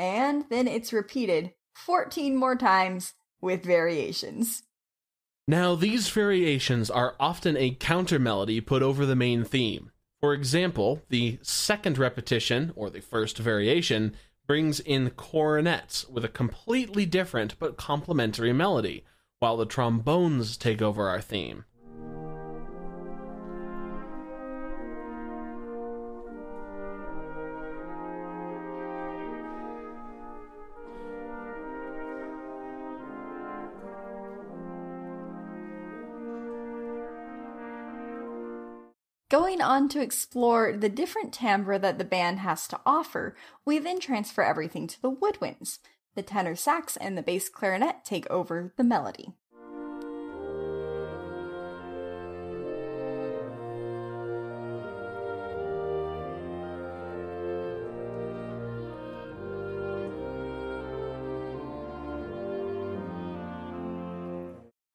And 0.00 0.46
then 0.48 0.66
it's 0.66 0.94
repeated 0.94 1.52
14 1.74 2.34
more 2.34 2.56
times 2.56 3.12
with 3.42 3.62
variations. 3.62 4.62
Now, 5.46 5.74
these 5.74 6.08
variations 6.08 6.90
are 6.90 7.16
often 7.20 7.54
a 7.58 7.76
counter 7.78 8.18
melody 8.18 8.62
put 8.62 8.82
over 8.82 9.04
the 9.04 9.14
main 9.14 9.44
theme. 9.44 9.90
For 10.18 10.32
example, 10.32 11.02
the 11.10 11.38
second 11.42 11.98
repetition, 11.98 12.72
or 12.76 12.88
the 12.88 13.02
first 13.02 13.36
variation, 13.36 14.16
brings 14.46 14.80
in 14.80 15.10
cornets 15.10 16.08
with 16.08 16.24
a 16.24 16.28
completely 16.28 17.04
different 17.04 17.58
but 17.58 17.76
complementary 17.76 18.54
melody, 18.54 19.04
while 19.38 19.58
the 19.58 19.66
trombones 19.66 20.56
take 20.56 20.80
over 20.80 21.10
our 21.10 21.20
theme. 21.20 21.66
Going 39.30 39.60
on 39.62 39.88
to 39.90 40.02
explore 40.02 40.76
the 40.76 40.88
different 40.88 41.32
timbre 41.32 41.78
that 41.78 41.98
the 41.98 42.04
band 42.04 42.40
has 42.40 42.66
to 42.66 42.80
offer, 42.84 43.36
we 43.64 43.78
then 43.78 44.00
transfer 44.00 44.42
everything 44.42 44.88
to 44.88 45.00
the 45.00 45.12
woodwinds. 45.12 45.78
The 46.16 46.22
tenor 46.22 46.56
sax 46.56 46.96
and 46.96 47.16
the 47.16 47.22
bass 47.22 47.48
clarinet 47.48 48.04
take 48.04 48.28
over 48.28 48.74
the 48.76 48.82
melody. 48.82 49.34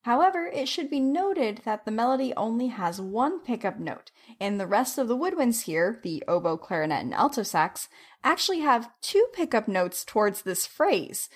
However, 0.05 0.45
it 0.45 0.67
should 0.67 0.91
be 0.91 0.99
noted 0.99 1.61
that 1.65 1.83
the 1.83 1.89
melody 1.89 2.31
only 2.37 2.67
has 2.67 3.01
one 3.01 3.39
pickup 3.39 3.79
note, 3.79 4.11
and 4.39 4.59
the 4.59 4.67
rest 4.67 4.99
of 4.99 5.07
the 5.07 5.17
woodwinds 5.17 5.63
here, 5.63 5.99
the 6.03 6.23
oboe, 6.27 6.57
clarinet, 6.57 7.01
and 7.01 7.11
alto 7.11 7.41
sax, 7.41 7.89
actually 8.23 8.59
have 8.59 8.91
two 9.01 9.25
pickup 9.33 9.67
notes 9.67 10.05
towards 10.05 10.43
this 10.43 10.67
phrase. 10.67 11.27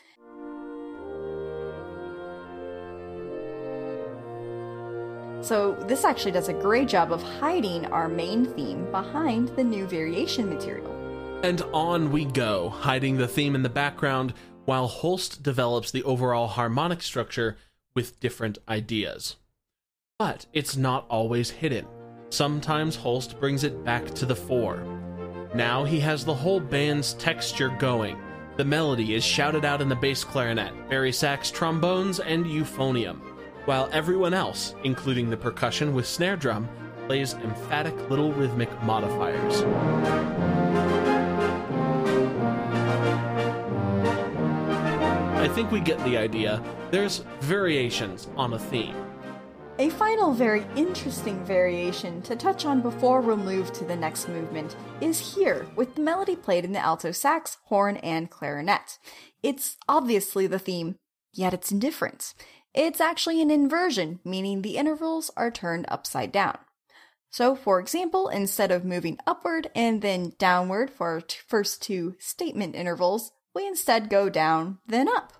So, 5.41 5.75
this 5.87 6.05
actually 6.05 6.33
does 6.33 6.49
a 6.49 6.53
great 6.53 6.89
job 6.89 7.11
of 7.11 7.23
hiding 7.23 7.87
our 7.87 8.07
main 8.07 8.45
theme 8.45 8.85
behind 8.91 9.47
the 9.55 9.63
new 9.63 9.87
variation 9.87 10.47
material. 10.47 10.93
And 11.41 11.63
on 11.73 12.11
we 12.11 12.25
go, 12.25 12.69
hiding 12.69 13.17
the 13.17 13.27
theme 13.27 13.55
in 13.55 13.63
the 13.63 13.69
background 13.69 14.35
while 14.65 14.87
Holst 14.87 15.41
develops 15.41 15.89
the 15.89 16.03
overall 16.03 16.45
harmonic 16.45 17.01
structure 17.01 17.57
with 17.99 18.17
different 18.21 18.57
ideas. 18.69 19.35
But 20.19 20.45
it's 20.53 20.77
not 20.77 21.05
always 21.09 21.49
hidden. 21.49 21.85
Sometimes 22.29 22.95
Holst 22.95 23.37
brings 23.41 23.65
it 23.65 23.83
back 23.83 24.05
to 24.15 24.25
the 24.25 24.37
fore. 24.37 24.81
Now 25.53 25.83
he 25.83 25.99
has 25.99 26.23
the 26.23 26.33
whole 26.33 26.61
band's 26.61 27.15
texture 27.15 27.75
going. 27.77 28.17
The 28.55 28.63
melody 28.63 29.15
is 29.15 29.25
shouted 29.25 29.65
out 29.65 29.81
in 29.81 29.89
the 29.89 29.97
bass 29.97 30.23
clarinet, 30.23 30.71
bari 30.89 31.11
sax, 31.11 31.51
trombones, 31.51 32.21
and 32.21 32.45
euphonium, 32.45 33.19
while 33.65 33.89
everyone 33.91 34.33
else, 34.33 34.75
including 34.85 35.29
the 35.29 35.35
percussion 35.35 35.93
with 35.93 36.07
snare 36.07 36.37
drum, 36.37 36.69
plays 37.05 37.33
emphatic 37.33 38.09
little 38.09 38.31
rhythmic 38.31 38.71
modifiers. 38.81 41.08
Think 45.49 45.71
we 45.71 45.79
get 45.79 46.03
the 46.03 46.17
idea. 46.17 46.63
There's 46.91 47.19
variations 47.41 48.27
on 48.35 48.53
a 48.53 48.59
theme. 48.59 48.95
A 49.79 49.89
final 49.91 50.33
very 50.33 50.65
interesting 50.75 51.43
variation 51.45 52.21
to 52.23 52.35
touch 52.35 52.65
on 52.65 52.81
before 52.81 53.21
we'll 53.21 53.37
move 53.37 53.71
to 53.71 53.85
the 53.85 53.95
next 53.95 54.27
movement 54.27 54.75
is 54.99 55.35
here, 55.35 55.65
with 55.75 55.95
the 55.95 56.01
melody 56.01 56.35
played 56.35 56.65
in 56.65 56.73
the 56.73 56.79
alto 56.79 57.13
sax, 57.13 57.57
horn, 57.65 57.95
and 57.97 58.29
clarinet. 58.29 58.99
It's 59.41 59.77
obviously 59.87 60.47
the 60.47 60.59
theme, 60.59 60.97
yet 61.31 61.53
it's 61.53 61.69
different. 61.69 62.33
It's 62.73 62.99
actually 62.99 63.41
an 63.41 63.51
inversion, 63.51 64.19
meaning 64.25 64.61
the 64.61 64.75
intervals 64.75 65.31
are 65.37 65.49
turned 65.49 65.85
upside 65.87 66.33
down. 66.33 66.57
So, 67.29 67.55
for 67.55 67.79
example, 67.79 68.27
instead 68.27 68.71
of 68.71 68.83
moving 68.83 69.17
upward 69.25 69.69
and 69.73 70.01
then 70.01 70.33
downward 70.37 70.89
for 70.89 71.07
our 71.07 71.23
first 71.47 71.81
two 71.81 72.15
statement 72.19 72.75
intervals, 72.75 73.31
we 73.55 73.65
instead 73.65 74.09
go 74.09 74.29
down, 74.29 74.79
then 74.85 75.07
up. 75.07 75.33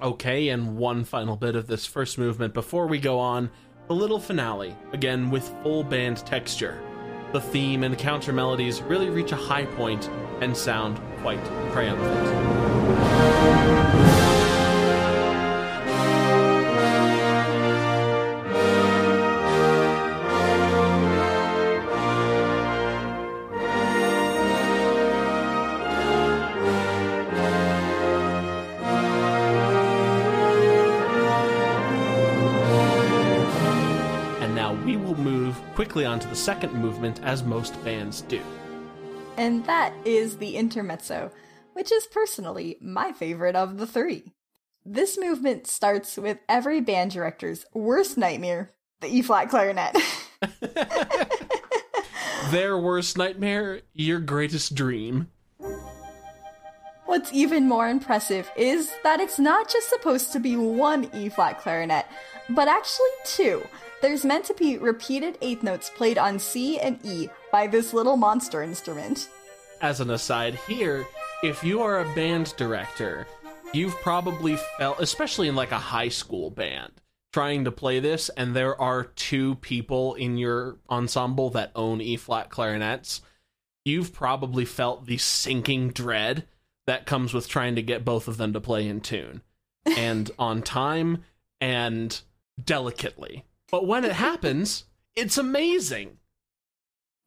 Okay, 0.00 0.50
and 0.50 0.76
one 0.76 1.02
final 1.02 1.34
bit 1.34 1.56
of 1.56 1.66
this 1.66 1.84
first 1.84 2.18
movement 2.18 2.54
before 2.54 2.86
we 2.86 3.00
go 3.00 3.18
on 3.18 3.50
the 3.88 3.94
little 3.94 4.20
finale, 4.20 4.76
again 4.92 5.28
with 5.28 5.52
full 5.64 5.82
band 5.82 6.18
texture. 6.18 6.80
The 7.32 7.40
theme 7.40 7.82
and 7.82 7.98
counter 7.98 8.32
melodies 8.32 8.80
really 8.80 9.10
reach 9.10 9.32
a 9.32 9.36
high 9.36 9.64
point 9.64 10.08
and 10.40 10.56
sound 10.56 11.00
quite 11.20 11.44
triumphant. 11.72 12.28
Quickly 35.98 36.12
onto 36.12 36.28
the 36.28 36.36
second 36.36 36.72
movement, 36.74 37.20
as 37.24 37.42
most 37.42 37.74
bands 37.84 38.20
do. 38.22 38.40
And 39.36 39.66
that 39.66 39.92
is 40.04 40.36
the 40.36 40.54
intermezzo, 40.54 41.32
which 41.72 41.90
is 41.90 42.06
personally 42.06 42.76
my 42.80 43.10
favorite 43.10 43.56
of 43.56 43.78
the 43.78 43.86
three. 43.86 44.32
This 44.84 45.18
movement 45.18 45.66
starts 45.66 46.16
with 46.16 46.38
every 46.48 46.80
band 46.80 47.10
director's 47.10 47.66
worst 47.74 48.16
nightmare 48.16 48.70
the 49.00 49.08
E 49.08 49.22
flat 49.22 49.48
clarinet. 49.48 49.96
Their 52.50 52.78
worst 52.78 53.18
nightmare, 53.18 53.80
your 53.92 54.20
greatest 54.20 54.76
dream. 54.76 55.32
What's 57.06 57.32
even 57.32 57.68
more 57.68 57.88
impressive 57.88 58.48
is 58.56 58.92
that 59.02 59.18
it's 59.18 59.40
not 59.40 59.68
just 59.68 59.88
supposed 59.88 60.32
to 60.32 60.38
be 60.38 60.54
one 60.54 61.10
E 61.12 61.28
flat 61.28 61.60
clarinet, 61.60 62.06
but 62.48 62.68
actually 62.68 63.10
two 63.24 63.64
there's 64.00 64.24
meant 64.24 64.44
to 64.46 64.54
be 64.54 64.78
repeated 64.78 65.38
eighth 65.40 65.62
notes 65.62 65.90
played 65.90 66.18
on 66.18 66.38
C 66.38 66.78
and 66.78 66.98
E 67.04 67.28
by 67.50 67.66
this 67.66 67.92
little 67.92 68.16
monster 68.16 68.62
instrument. 68.62 69.28
As 69.80 70.00
an 70.00 70.10
aside 70.10 70.54
here, 70.66 71.06
if 71.42 71.62
you 71.62 71.82
are 71.82 72.00
a 72.00 72.14
band 72.14 72.54
director, 72.56 73.26
you've 73.72 73.96
probably 74.00 74.56
felt, 74.78 75.00
especially 75.00 75.48
in 75.48 75.54
like 75.54 75.72
a 75.72 75.78
high 75.78 76.08
school 76.08 76.50
band, 76.50 76.92
trying 77.32 77.64
to 77.64 77.70
play 77.70 78.00
this, 78.00 78.28
and 78.30 78.54
there 78.54 78.80
are 78.80 79.04
two 79.04 79.56
people 79.56 80.14
in 80.14 80.36
your 80.36 80.78
ensemble 80.90 81.50
that 81.50 81.72
own 81.76 82.00
E 82.00 82.16
flat 82.16 82.50
clarinets, 82.50 83.20
you've 83.84 84.12
probably 84.12 84.64
felt 84.64 85.06
the 85.06 85.18
sinking 85.18 85.90
dread 85.90 86.44
that 86.86 87.06
comes 87.06 87.34
with 87.34 87.48
trying 87.48 87.74
to 87.74 87.82
get 87.82 88.04
both 88.04 88.28
of 88.28 88.36
them 88.36 88.52
to 88.52 88.60
play 88.60 88.88
in 88.88 89.00
tune 89.00 89.42
and 89.84 90.30
on 90.38 90.62
time 90.62 91.22
and 91.60 92.20
delicately. 92.62 93.44
But 93.70 93.86
when 93.86 94.04
it 94.04 94.12
happens, 94.12 94.84
it's 95.14 95.38
amazing. 95.38 96.18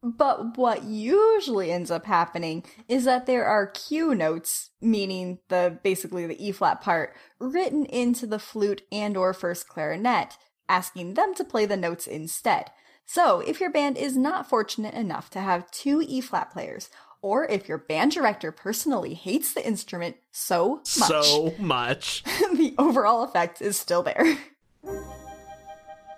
But 0.03 0.57
what 0.57 0.83
usually 0.83 1.71
ends 1.71 1.91
up 1.91 2.05
happening 2.05 2.63
is 2.87 3.03
that 3.05 3.27
there 3.27 3.45
are 3.45 3.67
cue 3.67 4.15
notes, 4.15 4.71
meaning 4.81 5.39
the 5.49 5.77
basically 5.83 6.25
the 6.25 6.43
E 6.43 6.51
flat 6.51 6.81
part, 6.81 7.13
written 7.39 7.85
into 7.85 8.25
the 8.25 8.39
flute 8.39 8.81
and 8.91 9.15
or 9.15 9.31
first 9.31 9.67
clarinet, 9.67 10.37
asking 10.67 11.13
them 11.13 11.35
to 11.35 11.43
play 11.43 11.67
the 11.67 11.77
notes 11.77 12.07
instead. 12.07 12.71
So, 13.05 13.41
if 13.41 13.59
your 13.59 13.69
band 13.69 13.97
is 13.97 14.17
not 14.17 14.49
fortunate 14.49 14.95
enough 14.95 15.29
to 15.31 15.39
have 15.39 15.69
two 15.69 16.03
E 16.07 16.19
flat 16.19 16.51
players, 16.51 16.89
or 17.21 17.45
if 17.45 17.67
your 17.67 17.77
band 17.77 18.13
director 18.13 18.51
personally 18.51 19.13
hates 19.13 19.53
the 19.53 19.65
instrument 19.65 20.15
so 20.31 20.77
much, 20.77 20.87
so 20.87 21.53
much, 21.59 22.23
the 22.53 22.73
overall 22.79 23.23
effect 23.23 23.61
is 23.61 23.77
still 23.77 24.01
there. 24.01 24.37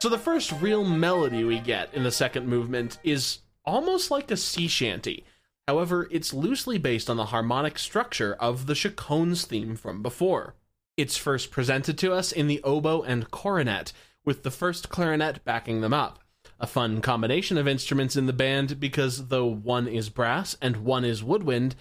So 0.03 0.09
the 0.09 0.17
first 0.17 0.51
real 0.59 0.83
melody 0.83 1.45
we 1.45 1.59
get 1.59 1.93
in 1.93 2.03
the 2.03 2.11
second 2.11 2.45
movement 2.45 2.99
is 3.05 3.37
almost 3.63 4.11
like 4.11 4.31
a 4.31 4.35
sea 4.35 4.67
shanty. 4.67 5.23
However, 5.65 6.09
it's 6.11 6.33
loosely 6.33 6.77
based 6.77 7.09
on 7.09 7.15
the 7.15 7.27
harmonic 7.27 7.79
structure 7.79 8.33
of 8.33 8.65
the 8.65 8.75
Chaconne's 8.75 9.45
theme 9.45 9.77
from 9.77 10.03
before. 10.03 10.55
It's 10.97 11.15
first 11.15 11.51
presented 11.51 11.97
to 11.99 12.11
us 12.11 12.33
in 12.33 12.47
the 12.47 12.61
oboe 12.65 13.01
and 13.03 13.31
cornet, 13.31 13.93
with 14.25 14.43
the 14.43 14.51
first 14.51 14.89
clarinet 14.89 15.45
backing 15.45 15.79
them 15.79 15.93
up. 15.93 16.19
A 16.59 16.67
fun 16.67 16.99
combination 16.99 17.57
of 17.57 17.65
instruments 17.65 18.17
in 18.17 18.25
the 18.25 18.33
band 18.33 18.81
because 18.81 19.29
though 19.29 19.47
one 19.47 19.87
is 19.87 20.09
brass 20.09 20.57
and 20.61 20.83
one 20.83 21.05
is 21.05 21.23
woodwind, 21.23 21.77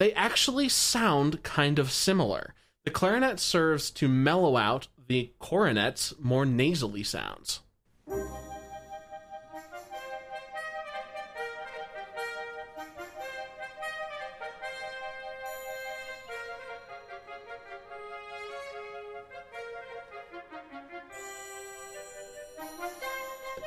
they 0.00 0.12
actually 0.14 0.68
sound 0.68 1.44
kind 1.44 1.78
of 1.78 1.92
similar. 1.92 2.52
The 2.84 2.90
clarinet 2.90 3.38
serves 3.38 3.92
to 3.92 4.08
mellow 4.08 4.56
out 4.56 4.88
the 5.10 5.32
cornet's 5.40 6.14
more 6.20 6.46
nasally 6.46 7.02
sounds. 7.02 7.62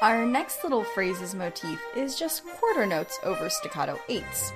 Our 0.01 0.25
next 0.25 0.63
little 0.63 0.85
phrases 0.85 1.35
motif 1.35 1.77
is 1.97 2.17
just 2.17 2.45
quarter 2.45 2.85
notes 2.85 3.19
over 3.25 3.50
staccato 3.50 4.00
eighths. 4.07 4.53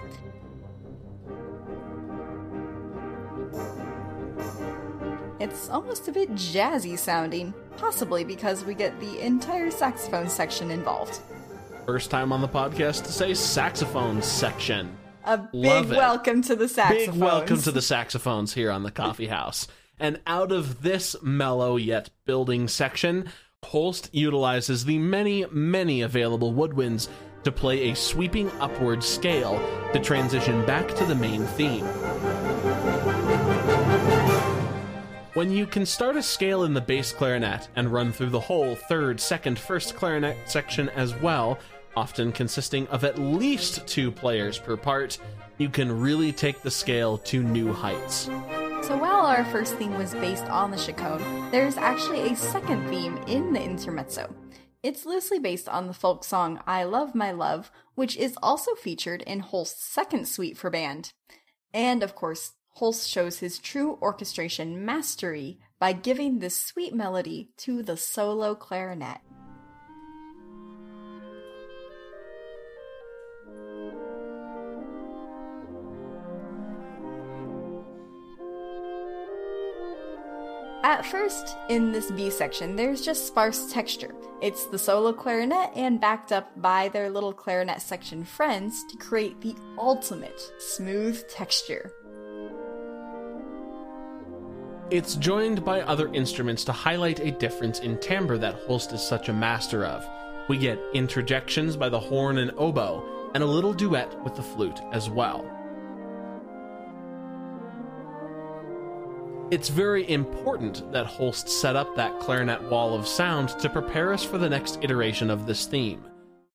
It's 5.49 5.69
almost 5.69 6.09
a 6.09 6.11
bit 6.11 6.35
jazzy 6.35 6.99
sounding, 6.99 7.53
possibly 7.77 8.25
because 8.25 8.65
we 8.65 8.73
get 8.73 8.99
the 8.99 9.19
entire 9.21 9.71
saxophone 9.71 10.27
section 10.27 10.71
involved. 10.71 11.21
First 11.85 12.11
time 12.11 12.33
on 12.33 12.41
the 12.41 12.49
podcast 12.49 13.05
to 13.05 13.13
say 13.13 13.33
saxophone 13.33 14.21
section. 14.21 14.97
A 15.23 15.37
big 15.37 15.87
welcome 15.87 16.41
to 16.41 16.55
the 16.57 16.67
saxophones. 16.67 17.11
Big 17.11 17.21
welcome 17.21 17.61
to 17.61 17.71
the 17.71 17.81
saxophones 17.81 18.53
here 18.53 18.69
on 18.69 18.83
the 18.83 18.91
coffee 18.91 19.27
house. 19.27 19.69
And 19.97 20.19
out 20.27 20.51
of 20.51 20.81
this 20.81 21.15
mellow 21.21 21.77
yet 21.77 22.09
building 22.25 22.67
section, 22.67 23.29
Holst 23.63 24.13
utilizes 24.13 24.83
the 24.83 24.97
many, 24.97 25.45
many 25.49 26.01
available 26.01 26.53
woodwinds 26.53 27.07
to 27.45 27.53
play 27.53 27.89
a 27.89 27.95
sweeping 27.95 28.51
upward 28.59 29.01
scale 29.01 29.57
to 29.93 29.99
transition 30.01 30.65
back 30.65 30.93
to 30.95 31.05
the 31.05 31.15
main 31.15 31.45
theme. 31.45 31.85
When 35.37 35.51
you 35.51 35.67
can 35.67 35.85
start 35.85 36.15
a 36.15 36.23
scale 36.23 36.63
in 36.63 36.73
the 36.73 36.81
bass 36.81 37.13
clarinet 37.13 37.67
and 37.75 37.93
run 37.93 38.11
through 38.11 38.31
the 38.31 38.39
whole 38.39 38.73
third, 38.73 39.19
second, 39.19 39.59
first 39.59 39.95
clarinet 39.95 40.35
section 40.49 40.89
as 40.89 41.13
well, 41.21 41.59
often 41.95 42.31
consisting 42.31 42.87
of 42.87 43.03
at 43.03 43.19
least 43.19 43.85
two 43.85 44.11
players 44.11 44.57
per 44.57 44.75
part, 44.75 45.19
you 45.59 45.69
can 45.69 46.01
really 46.01 46.31
take 46.31 46.63
the 46.63 46.71
scale 46.71 47.19
to 47.19 47.43
new 47.43 47.71
heights. 47.71 48.21
So 48.81 48.97
while 48.97 49.27
our 49.27 49.45
first 49.45 49.75
theme 49.75 49.95
was 49.95 50.15
based 50.15 50.45
on 50.45 50.71
the 50.71 50.77
Chaconne, 50.77 51.51
there's 51.51 51.77
actually 51.77 52.31
a 52.31 52.35
second 52.35 52.89
theme 52.89 53.17
in 53.27 53.53
the 53.53 53.61
intermezzo. 53.61 54.33
It's 54.81 55.05
loosely 55.05 55.37
based 55.37 55.69
on 55.69 55.85
the 55.85 55.93
folk 55.93 56.23
song 56.23 56.59
I 56.65 56.83
Love 56.83 57.13
My 57.13 57.29
Love, 57.29 57.69
which 57.93 58.17
is 58.17 58.35
also 58.41 58.73
featured 58.73 59.21
in 59.21 59.41
Holst's 59.41 59.83
second 59.83 60.27
suite 60.27 60.57
for 60.57 60.71
band. 60.71 61.11
And 61.75 62.01
of 62.01 62.15
course, 62.15 62.53
Holst 62.77 63.09
shows 63.09 63.39
his 63.39 63.57
true 63.57 63.97
orchestration 64.03 64.85
mastery 64.85 65.57
by 65.79 65.93
giving 65.93 66.37
this 66.37 66.55
sweet 66.55 66.93
melody 66.93 67.49
to 67.57 67.81
the 67.81 67.97
solo 67.97 68.53
clarinet. 68.53 69.17
At 80.83 81.03
first, 81.03 81.57
in 81.69 81.91
this 81.91 82.11
B 82.11 82.29
section, 82.29 82.75
there's 82.75 83.01
just 83.01 83.25
sparse 83.25 83.73
texture. 83.73 84.13
It's 84.39 84.67
the 84.67 84.77
solo 84.77 85.13
clarinet 85.13 85.71
and 85.75 85.99
backed 85.99 86.31
up 86.31 86.61
by 86.61 86.89
their 86.89 87.09
little 87.09 87.33
clarinet 87.33 87.81
section 87.81 88.23
friends 88.23 88.83
to 88.91 88.97
create 88.97 89.41
the 89.41 89.55
ultimate 89.79 90.39
smooth 90.59 91.27
texture. 91.27 91.91
It's 94.89 95.15
joined 95.15 95.65
by 95.65 95.81
other 95.81 96.07
instruments 96.13 96.63
to 96.63 96.71
highlight 96.71 97.19
a 97.19 97.31
difference 97.31 97.79
in 97.79 97.99
timbre 97.99 98.37
that 98.37 98.55
Holst 98.55 98.93
is 98.93 99.01
such 99.01 99.27
a 99.27 99.33
master 99.33 99.83
of. 99.83 100.07
We 100.47 100.57
get 100.57 100.79
interjections 100.93 101.75
by 101.75 101.89
the 101.89 101.99
horn 101.99 102.37
and 102.37 102.51
oboe, 102.51 103.03
and 103.33 103.43
a 103.43 103.47
little 103.47 103.73
duet 103.73 104.23
with 104.23 104.37
the 104.37 104.43
flute 104.43 104.79
as 104.93 105.09
well. 105.09 105.45
It's 109.51 109.67
very 109.67 110.09
important 110.09 110.89
that 110.93 111.05
Holst 111.05 111.49
set 111.49 111.75
up 111.75 111.93
that 111.97 112.21
clarinet 112.21 112.63
wall 112.71 112.95
of 112.95 113.05
sound 113.05 113.49
to 113.59 113.69
prepare 113.69 114.13
us 114.13 114.23
for 114.23 114.37
the 114.37 114.49
next 114.49 114.79
iteration 114.81 115.29
of 115.29 115.47
this 115.47 115.65
theme. 115.65 116.05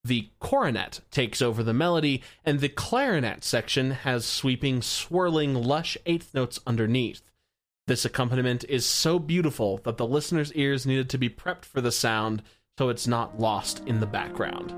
The 0.05 0.31
cornet 0.41 1.03
takes 1.11 1.43
over 1.43 1.63
the 1.63 1.75
melody, 1.75 2.23
and 2.47 2.61
the 2.61 2.71
clarinet 2.71 3.45
section 3.45 3.91
has 3.91 4.25
sweeping, 4.25 4.81
swirling, 4.81 5.53
lush 5.53 5.99
eighth 6.07 6.33
notes 6.33 6.59
underneath. 6.67 7.21
This 7.89 8.05
accompaniment 8.05 8.65
is 8.69 8.87
so 8.87 9.19
beautiful 9.19 9.79
that 9.79 9.97
the 9.97 10.07
listener's 10.07 10.53
ears 10.53 10.87
needed 10.87 11.11
to 11.11 11.19
be 11.19 11.29
prepped 11.29 11.65
for 11.65 11.81
the 11.81 11.91
sound 11.91 12.43
so 12.79 12.89
it's 12.89 13.09
not 13.09 13.41
lost 13.41 13.83
in 13.87 13.99
the 13.99 14.07
background. 14.07 14.73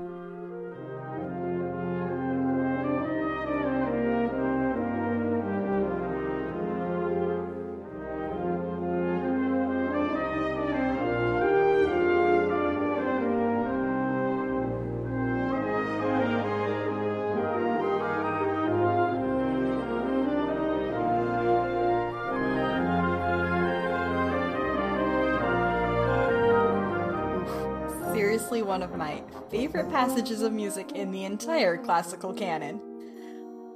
Seriously 28.55 28.71
one 28.71 28.83
of 28.83 28.95
my 28.95 29.21
favorite 29.51 29.89
passages 29.91 30.41
of 30.41 30.53
music 30.53 30.93
in 30.93 31.11
the 31.11 31.25
entire 31.25 31.75
classical 31.75 32.33
canon. 32.33 32.79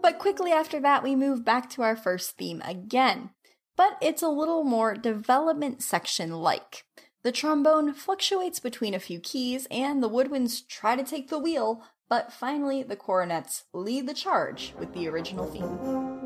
But 0.01 0.19
quickly 0.19 0.53
after 0.53 0.79
that, 0.79 1.03
we 1.03 1.17
move 1.17 1.43
back 1.43 1.69
to 1.71 1.81
our 1.81 1.97
first 1.97 2.37
theme 2.37 2.61
again. 2.63 3.31
But 3.75 3.97
it's 4.01 4.21
a 4.21 4.29
little 4.29 4.63
more 4.63 4.93
development 4.93 5.83
section 5.83 6.31
like. 6.31 6.85
The 7.23 7.33
trombone 7.33 7.93
fluctuates 7.93 8.61
between 8.61 8.93
a 8.93 9.01
few 9.01 9.19
keys, 9.19 9.67
and 9.69 10.01
the 10.01 10.09
woodwinds 10.09 10.65
try 10.65 10.95
to 10.95 11.03
take 11.03 11.27
the 11.27 11.39
wheel, 11.39 11.83
but 12.07 12.31
finally 12.31 12.81
the 12.81 12.95
cornets 12.95 13.65
lead 13.73 14.07
the 14.07 14.13
charge 14.13 14.73
with 14.79 14.93
the 14.93 15.09
original 15.09 15.45
theme. 15.45 16.18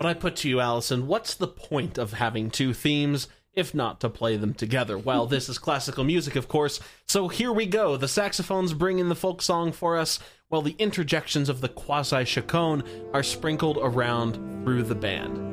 But 0.00 0.06
I 0.06 0.14
put 0.14 0.34
to 0.36 0.48
you, 0.48 0.60
Allison, 0.60 1.06
what's 1.06 1.34
the 1.34 1.46
point 1.46 1.98
of 1.98 2.14
having 2.14 2.48
two 2.48 2.72
themes 2.72 3.28
if 3.52 3.74
not 3.74 4.00
to 4.00 4.08
play 4.08 4.38
them 4.38 4.54
together? 4.54 4.96
Well, 4.96 5.26
this 5.26 5.50
is 5.50 5.58
classical 5.58 6.04
music, 6.04 6.36
of 6.36 6.48
course, 6.48 6.80
so 7.06 7.28
here 7.28 7.52
we 7.52 7.66
go. 7.66 7.98
The 7.98 8.08
saxophones 8.08 8.72
bring 8.72 8.98
in 8.98 9.10
the 9.10 9.14
folk 9.14 9.42
song 9.42 9.72
for 9.72 9.98
us, 9.98 10.18
while 10.48 10.62
the 10.62 10.74
interjections 10.78 11.50
of 11.50 11.60
the 11.60 11.68
quasi 11.68 12.24
chaconne 12.24 12.82
are 13.12 13.22
sprinkled 13.22 13.76
around 13.78 14.36
through 14.64 14.84
the 14.84 14.94
band. 14.94 15.49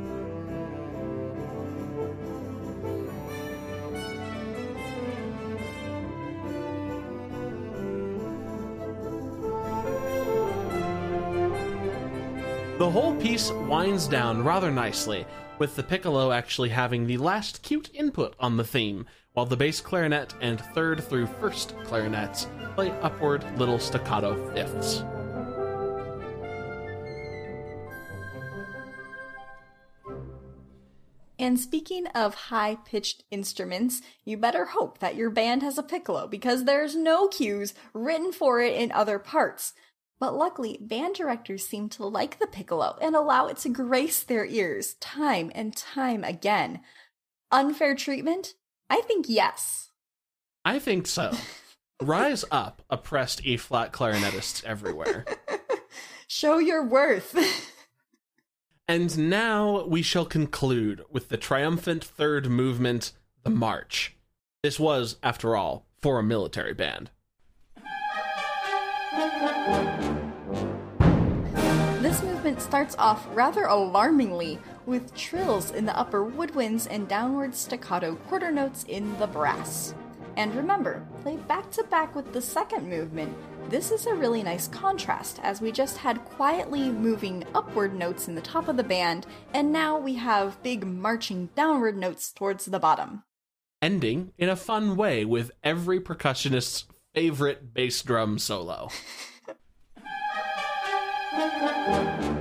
The 12.78 12.92
whole 12.92 13.16
piece 13.16 13.50
winds 13.50 14.08
down 14.08 14.44
rather 14.44 14.70
nicely, 14.70 15.26
with 15.58 15.76
the 15.76 15.82
piccolo 15.82 16.32
actually 16.32 16.70
having 16.70 17.08
the 17.08 17.18
last 17.18 17.63
cute 17.63 17.90
input 17.92 18.36
on 18.40 18.56
the 18.56 18.63
theme, 18.63 19.08
while 19.34 19.48
the 19.48 19.58
bass 19.58 19.82
clarinet 19.82 20.36
and 20.42 20.62
third 20.62 21.04
through 21.04 21.26
first 21.26 21.74
clarinets 21.86 22.46
play 22.76 22.92
upward 23.02 23.44
little 23.58 23.80
staccato 23.80 24.36
fifths. 24.54 25.04
And 31.40 31.60
speaking 31.60 32.06
of 32.08 32.36
high 32.36 32.78
pitched 32.86 33.24
instruments, 33.32 34.02
you 34.24 34.38
better 34.38 34.66
hope 34.66 35.00
that 35.00 35.16
your 35.16 35.32
band 35.32 35.63
has 35.63 35.80
a 35.80 35.84
piccolo 35.84 36.28
because 36.28 36.66
there's 36.66 36.96
no 36.96 37.28
cues 37.28 37.74
written 37.94 38.32
for 38.32 38.62
it 38.62 38.76
in 38.76 38.92
other 38.92 39.18
parts. 39.18 39.74
But 40.19 40.36
luckily, 40.36 40.77
band 40.82 41.15
directors 41.15 41.65
seem 41.65 41.89
to 41.89 42.06
like 42.06 42.39
the 42.39 42.47
piccolo 42.47 42.97
and 43.01 43.15
allow 43.15 43.47
it 43.47 43.58
to 43.58 43.69
grace 43.69 44.23
their 44.23 44.45
ears 44.45 44.95
time 44.95 45.51
and 45.53 45.75
time 45.75 46.23
again. 46.23 46.82
Unfair 47.51 47.95
treatment? 47.95 48.56
I 48.89 49.01
think 49.01 49.25
yes. 49.30 49.91
I 50.65 50.80
think 50.80 51.08
so. 51.08 51.34
Rise 52.01 52.45
up, 52.51 52.84
oppressed 52.89 53.45
E 53.45 53.58
flat 53.58 53.91
clarinetists 53.91 54.63
everywhere. 54.63 55.25
Show 56.27 56.58
your 56.58 56.84
worth. 56.84 57.36
and 58.88 59.30
now 59.30 59.86
we 59.86 60.01
shall 60.01 60.25
conclude 60.25 61.03
with 61.10 61.30
the 61.30 61.38
triumphant 61.38 62.03
third 62.03 62.47
movement, 62.47 63.13
the 63.43 63.49
March. 63.49 64.15
This 64.62 64.80
was, 64.80 65.17
after 65.23 65.56
all, 65.56 65.88
for 66.01 66.19
a 66.19 66.23
military 66.23 66.73
band. 66.73 67.10
Movement 72.58 72.74
starts 72.74 72.96
off 72.98 73.28
rather 73.34 73.65
alarmingly 73.65 74.58
with 74.88 75.13
trills 75.13 75.70
in 75.70 75.86
the 75.86 75.96
upper 75.96 76.26
woodwinds 76.26 76.88
and 76.89 77.08
downward 77.08 77.54
staccato 77.54 78.15
quarter 78.15 78.50
notes 78.50 78.84
in 78.88 79.15
the 79.20 79.28
brass. 79.28 79.93
And 80.38 80.56
remember, 80.56 81.06
played 81.22 81.48
back 81.48 81.70
to 81.72 81.84
back 81.84 82.15
with 82.15 82.34
the 82.34 82.41
second 82.41 82.89
movement, 82.89 83.38
this 83.70 83.91
is 83.91 84.08
a 84.08 84.15
really 84.15 84.41
nice 84.41 84.67
contrast 84.67 85.39
as 85.43 85.62
we 85.62 85.72
just 85.72 85.98
had 85.98 86.26
quietly 86.26 86.89
moving 86.89 87.43
upward 87.54 87.93
notes 87.93 88.28
in 88.28 88.34
the 88.34 88.41
top 88.41 88.67
of 88.67 88.76
the 88.78 88.84
band, 88.84 89.28
and 89.54 89.72
now 89.72 89.96
we 89.96 90.15
have 90.15 90.63
big 90.63 90.84
marching 90.84 91.50
downward 91.54 91.96
notes 91.96 92.32
towards 92.34 92.65
the 92.65 92.80
bottom. 92.80 93.22
Ending 93.84 94.32
in 94.39 94.50
a 94.50 94.56
fun 94.56 94.96
way 94.96 95.26
with 95.26 95.52
every 95.63 96.00
percussionist's 96.00 96.86
favorite 97.13 97.76
bass 97.76 98.02
drum 98.02 98.39
solo. 98.39 98.89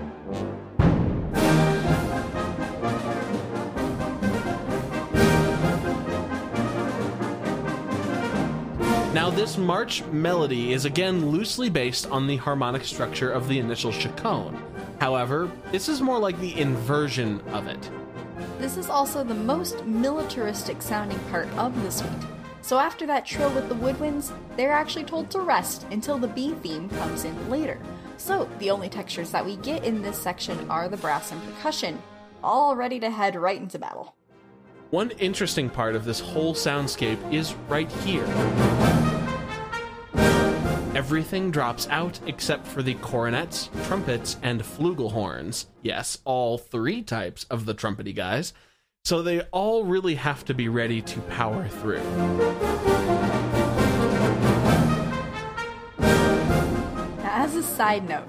Now, 9.27 9.33
this 9.33 9.59
march 9.59 10.05
melody 10.05 10.73
is 10.73 10.85
again 10.85 11.33
loosely 11.33 11.69
based 11.69 12.07
on 12.13 12.29
the 12.29 12.37
harmonic 12.37 12.85
structure 12.85 13.29
of 13.29 13.49
the 13.49 13.59
initial 13.59 13.91
chaconne. 13.91 14.57
However, 15.01 15.51
this 15.73 15.89
is 15.89 16.01
more 16.01 16.21
like 16.21 16.39
the 16.39 16.57
inversion 16.61 17.41
of 17.49 17.67
it. 17.67 17.91
This 18.61 18.77
is 18.77 18.89
also 18.89 19.25
the 19.25 19.35
most 19.35 19.85
militaristic 19.85 20.81
sounding 20.81 21.19
part 21.29 21.49
of 21.57 21.75
the 21.83 21.91
suite. 21.91 22.09
So 22.63 22.79
after 22.79 23.05
that 23.07 23.27
trill 23.27 23.51
with 23.51 23.69
the 23.69 23.75
woodwinds, 23.75 24.33
they're 24.57 24.71
actually 24.71 25.03
told 25.03 25.29
to 25.33 25.41
rest 25.41 25.89
until 25.91 26.19
the 26.19 26.29
B 26.29 26.55
theme 26.63 26.89
comes 26.91 27.25
in 27.25 27.51
later. 27.51 27.81
So 28.19 28.49
the 28.61 28.71
only 28.71 28.89
textures 28.89 29.33
that 29.33 29.45
we 29.45 29.57
get 29.57 29.83
in 29.83 30.03
this 30.03 30.23
section 30.23 30.71
are 30.71 30.89
the 30.89 30.99
brass 30.99 31.33
and 31.33 31.43
percussion, 31.43 32.01
all 32.45 32.77
ready 32.77 33.01
to 33.01 33.11
head 33.11 33.35
right 33.35 33.61
into 33.61 33.81
battle. 33.81 34.15
One 34.91 35.11
interesting 35.19 35.69
part 35.69 35.97
of 35.97 36.05
this 36.05 36.21
whole 36.21 36.55
soundscape 36.55 37.33
is 37.35 37.55
right 37.69 37.91
here. 37.91 38.25
Everything 40.97 41.51
drops 41.51 41.87
out 41.91 42.19
except 42.27 42.67
for 42.67 42.83
the 42.83 42.95
cornets, 42.95 43.69
trumpets, 43.85 44.39
and 44.43 44.63
flugelhorns. 44.63 45.67
Yes, 45.83 46.17
all 46.25 46.57
three 46.57 47.03
types 47.03 47.45
of 47.51 47.67
the 47.67 47.75
trumpety 47.75 48.15
guys. 48.15 48.55
So 49.05 49.21
they 49.21 49.43
all 49.53 49.85
really 49.85 50.15
have 50.15 50.47
to 50.47 50.55
be 50.55 50.71
ready 50.71 51.03
to 51.03 51.21
power 51.21 51.69
through. 51.69 52.01
As 57.25 57.55
a 57.57 57.63
side 57.63 58.09
note, 58.09 58.27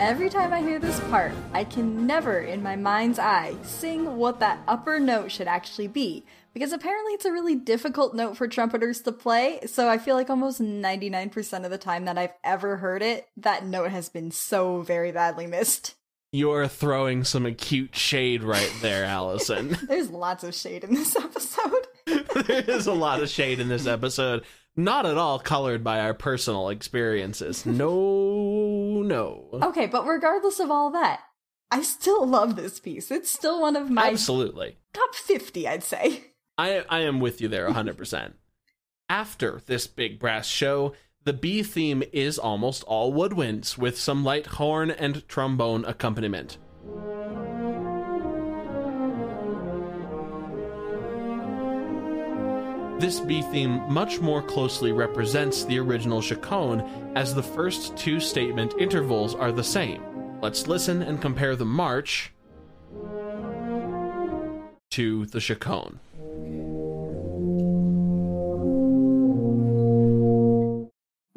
Every 0.00 0.30
time 0.30 0.54
I 0.54 0.62
hear 0.62 0.78
this 0.78 0.98
part, 1.10 1.32
I 1.52 1.62
can 1.62 2.06
never, 2.06 2.38
in 2.38 2.62
my 2.62 2.74
mind's 2.74 3.18
eye, 3.18 3.54
sing 3.62 4.16
what 4.16 4.40
that 4.40 4.58
upper 4.66 4.98
note 4.98 5.30
should 5.30 5.46
actually 5.46 5.88
be, 5.88 6.24
because 6.52 6.72
apparently 6.72 7.12
it's 7.14 7.24
a 7.24 7.32
really 7.32 7.54
difficult 7.54 8.14
note 8.14 8.36
for 8.36 8.48
trumpeters 8.48 9.00
to 9.02 9.12
play, 9.12 9.60
so 9.66 9.88
I 9.88 9.98
feel 9.98 10.16
like 10.16 10.30
almost 10.30 10.60
99% 10.60 11.64
of 11.64 11.70
the 11.70 11.78
time 11.78 12.04
that 12.04 12.18
I've 12.18 12.34
ever 12.44 12.76
heard 12.76 13.02
it, 13.02 13.28
that 13.36 13.64
note 13.64 13.90
has 13.90 14.08
been 14.08 14.30
so 14.30 14.80
very 14.80 15.12
badly 15.12 15.46
missed. 15.46 15.94
You're 16.32 16.68
throwing 16.68 17.24
some 17.24 17.44
acute 17.44 17.96
shade 17.96 18.42
right 18.42 18.72
there, 18.80 19.04
Allison. 19.04 19.76
There's 19.88 20.10
lots 20.10 20.44
of 20.44 20.54
shade 20.54 20.84
in 20.84 20.94
this 20.94 21.16
episode. 21.16 21.86
there 22.06 22.64
is 22.68 22.86
a 22.86 22.92
lot 22.92 23.22
of 23.22 23.28
shade 23.28 23.58
in 23.58 23.68
this 23.68 23.86
episode 23.86 24.44
not 24.76 25.06
at 25.06 25.16
all 25.16 25.38
colored 25.38 25.82
by 25.82 26.00
our 26.00 26.14
personal 26.14 26.68
experiences. 26.68 27.66
No, 27.80 29.02
no. 29.02 29.48
Okay, 29.62 29.86
but 29.86 30.06
regardless 30.06 30.60
of 30.60 30.70
all 30.70 30.90
that, 30.90 31.20
I 31.70 31.82
still 31.82 32.26
love 32.26 32.56
this 32.56 32.78
piece. 32.78 33.10
It's 33.10 33.30
still 33.30 33.60
one 33.60 33.76
of 33.76 33.88
my 33.88 34.08
Absolutely. 34.08 34.76
top 34.92 35.14
50, 35.14 35.66
I'd 35.66 35.84
say. 35.84 36.24
I 36.60 36.84
I 36.90 37.00
am 37.00 37.20
with 37.20 37.40
you 37.40 37.48
there 37.48 37.70
100%. 37.70 38.32
After 39.08 39.62
this 39.64 39.86
big 39.86 40.18
brass 40.18 40.46
show, 40.46 40.92
the 41.24 41.32
B 41.32 41.62
theme 41.62 42.02
is 42.12 42.38
almost 42.38 42.82
all 42.84 43.14
woodwinds 43.14 43.78
with 43.78 43.98
some 43.98 44.24
light 44.24 44.44
horn 44.46 44.90
and 44.90 45.26
trombone 45.26 45.86
accompaniment. 45.86 46.58
This 53.00 53.20
B 53.20 53.40
theme 53.40 53.80
much 53.90 54.20
more 54.20 54.42
closely 54.42 54.92
represents 54.92 55.64
the 55.64 55.78
original 55.78 56.20
chaconne, 56.20 56.82
as 57.16 57.34
the 57.34 57.42
first 57.42 57.96
two 57.96 58.20
statement 58.20 58.74
intervals 58.78 59.34
are 59.34 59.50
the 59.50 59.64
same. 59.64 60.02
Let's 60.42 60.66
listen 60.66 61.00
and 61.00 61.22
compare 61.22 61.56
the 61.56 61.64
march 61.64 62.34
to 64.90 65.24
the 65.24 65.40
chaconne. 65.40 66.00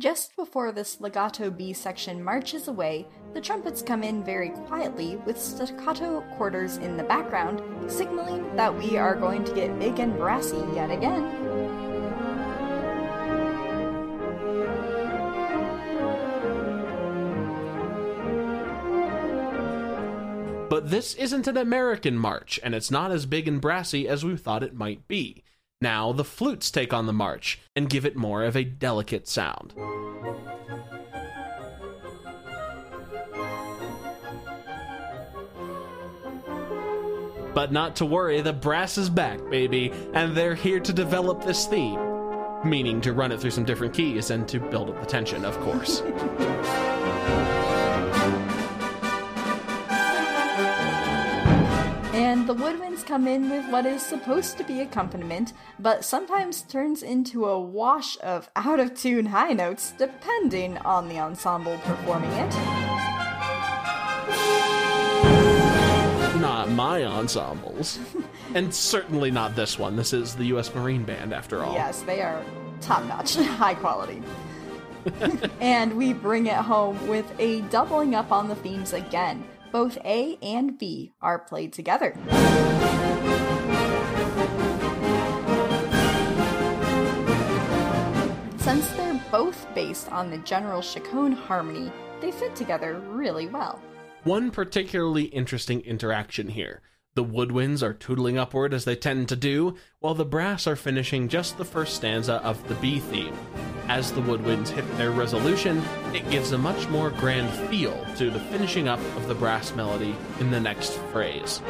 Just 0.04 0.36
before 0.36 0.74
this 0.74 1.00
legato 1.00 1.50
B 1.50 1.72
section 1.72 2.22
marches 2.22 2.68
away, 2.68 3.08
the 3.34 3.40
trumpets 3.40 3.82
come 3.82 4.04
in 4.04 4.22
very 4.22 4.50
quietly 4.50 5.16
with 5.26 5.40
staccato 5.40 6.20
quarters 6.36 6.76
in 6.76 6.98
the 6.98 7.06
background, 7.06 7.62
signaling 7.90 8.54
that 8.58 8.78
we 8.78 8.98
are 8.98 9.16
going 9.16 9.46
to 9.46 9.56
get 9.56 9.80
big 9.80 10.00
and 10.00 10.18
brassy 10.18 10.62
yet 10.76 10.92
again. 10.92 11.24
But 20.70 20.90
this 20.90 21.14
isn't 21.14 21.48
an 21.48 21.56
American 21.56 22.18
march, 22.18 22.60
and 22.62 22.76
it's 22.76 22.92
not 22.92 23.12
as 23.12 23.26
big 23.26 23.48
and 23.48 23.62
brassy 23.62 24.10
as 24.10 24.26
we 24.26 24.36
thought 24.36 24.64
it 24.64 24.76
might 24.76 25.08
be. 25.08 25.46
Now 25.84 26.14
the 26.14 26.24
flutes 26.24 26.72
take 26.72 26.94
on 26.94 27.08
the 27.08 27.14
march 27.14 27.60
and 27.76 27.90
give 27.90 28.06
it 28.06 28.16
more 28.16 28.46
of 28.46 28.56
a 28.56 28.64
delicate 28.64 29.28
sound. 29.28 29.74
But 37.54 37.74
not 37.74 37.98
to 37.98 38.06
worry, 38.06 38.40
the 38.40 38.54
brass 38.54 38.98
is 38.98 39.10
back, 39.10 39.50
baby, 39.50 39.92
and 40.14 40.34
they're 40.34 40.56
here 40.56 40.80
to 40.80 40.94
develop 40.94 41.44
this 41.44 41.68
theme. 41.68 42.00
Meaning 42.64 43.02
to 43.02 43.12
run 43.12 43.34
it 43.34 43.42
through 43.42 43.52
some 43.52 43.66
different 43.66 43.94
keys 43.94 44.30
and 44.30 44.48
to 44.48 44.62
build 44.62 44.90
up 44.90 45.02
the 45.02 45.06
tension, 45.06 45.44
of 45.44 45.60
course. 45.60 46.02
Come 53.02 53.28
in 53.28 53.50
with 53.50 53.68
what 53.72 53.88
is 53.88 54.04
supposed 54.04 54.58
to 54.58 54.64
be 54.64 54.82
accompaniment, 54.82 55.54
but 55.80 56.06
sometimes 56.06 56.62
turns 56.62 57.02
into 57.02 57.46
a 57.48 57.60
wash 57.60 58.18
of 58.22 58.52
out 58.56 58.80
of 58.80 58.94
tune 58.94 59.26
high 59.26 59.54
notes 59.54 59.94
depending 59.98 60.78
on 60.78 61.10
the 61.10 61.18
ensemble 61.18 61.78
performing 61.80 62.30
it. 62.32 62.54
Not 66.40 66.70
my 66.70 67.04
ensembles. 67.04 67.98
and 68.54 68.74
certainly 68.74 69.32
not 69.32 69.56
this 69.56 69.80
one. 69.80 69.96
This 69.96 70.14
is 70.14 70.36
the 70.36 70.46
U.S. 70.46 70.74
Marine 70.76 71.04
Band, 71.04 71.34
after 71.34 71.64
all. 71.64 71.74
Yes, 71.74 72.04
they 72.04 72.22
are 72.22 72.46
top 72.80 73.04
notch, 73.06 73.36
high 73.58 73.74
quality. 73.74 74.22
and 75.60 75.98
we 75.98 76.14
bring 76.14 76.46
it 76.46 76.58
home 76.58 77.08
with 77.08 77.26
a 77.40 77.62
doubling 77.62 78.14
up 78.14 78.32
on 78.32 78.48
the 78.48 78.56
themes 78.56 78.94
again 78.94 79.44
both 79.74 79.98
A 80.06 80.38
and 80.44 80.78
B 80.78 81.14
are 81.20 81.40
played 81.40 81.74
together. 81.74 82.16
Since 88.58 88.88
they're 88.92 89.20
both 89.32 89.66
based 89.74 90.12
on 90.12 90.30
the 90.30 90.38
general 90.46 90.84
chaconne 90.84 91.32
harmony, 91.32 91.92
they 92.22 92.32
fit 92.32 92.56
together 92.56 93.00
really 93.10 93.48
well. 93.48 93.82
One 94.26 94.52
particularly 94.52 95.24
interesting 95.24 95.82
interaction 95.82 96.50
here. 96.50 96.84
The 97.16 97.24
woodwinds 97.24 97.84
are 97.84 97.94
tootling 97.94 98.40
upward 98.40 98.74
as 98.74 98.86
they 98.86 98.96
tend 98.96 99.30
to 99.30 99.36
do, 99.36 99.76
while 100.00 100.16
the 100.16 100.26
brass 100.26 100.66
are 100.66 100.76
finishing 100.76 101.28
just 101.28 101.60
the 101.60 101.66
first 101.66 101.94
stanza 101.94 102.42
of 102.44 102.68
the 102.68 102.74
B 102.76 103.00
theme. 103.00 103.38
As 103.88 104.12
the 104.12 104.22
woodwinds 104.22 104.70
hit 104.70 104.98
their 104.98 105.12
resolution, 105.12 105.84
it 106.16 106.28
gives 106.32 106.54
a 106.54 106.58
much 106.58 106.88
more 106.90 107.12
grand 107.12 107.52
feel 107.70 108.04
to 108.18 108.32
the 108.32 108.40
finishing 108.40 108.88
up 108.88 109.00
of 109.16 109.28
the 109.28 109.36
brass 109.36 109.76
melody 109.76 110.16
in 110.40 110.50
the 110.50 110.60
next 110.60 110.94
phrase. 111.12 111.62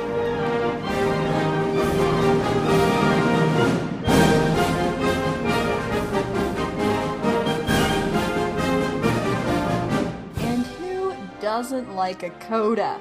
And 10.37 10.65
who 10.65 11.13
doesn't 11.41 11.93
like 11.95 12.23
a 12.23 12.29
coda? 12.29 12.97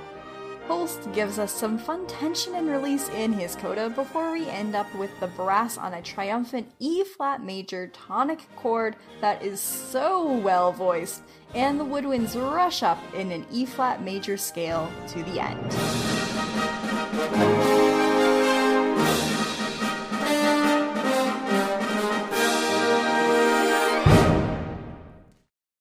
Holst 0.69 1.13
gives 1.13 1.39
us 1.39 1.53
some 1.53 1.77
fun 1.77 2.07
tension 2.07 2.55
and 2.55 2.69
release 2.71 3.09
in 3.11 3.33
his 3.33 3.57
coda 3.57 3.91
before 3.91 4.33
we 4.33 4.49
end 4.49 4.75
up 4.75 4.93
with 4.95 5.11
the 5.21 5.27
brass 5.27 5.77
on 5.77 5.95
a 5.95 6.03
triumphant 6.03 6.71
E 6.79 7.05
flat 7.05 7.43
major 7.43 7.89
tonic 7.89 8.41
chord 8.57 8.97
that 9.21 9.43
is 9.43 9.61
so 9.61 10.33
well 10.39 10.73
voiced, 10.73 11.23
and 11.55 11.79
the 11.79 11.85
woodwinds 11.85 12.35
rush 12.55 12.83
up 12.83 12.99
in 13.15 13.31
an 13.33 13.45
E 13.51 13.67
flat 13.67 14.03
major 14.03 14.37
scale 14.37 14.91
to 15.09 15.23
the 15.25 15.41
end. 15.41 15.73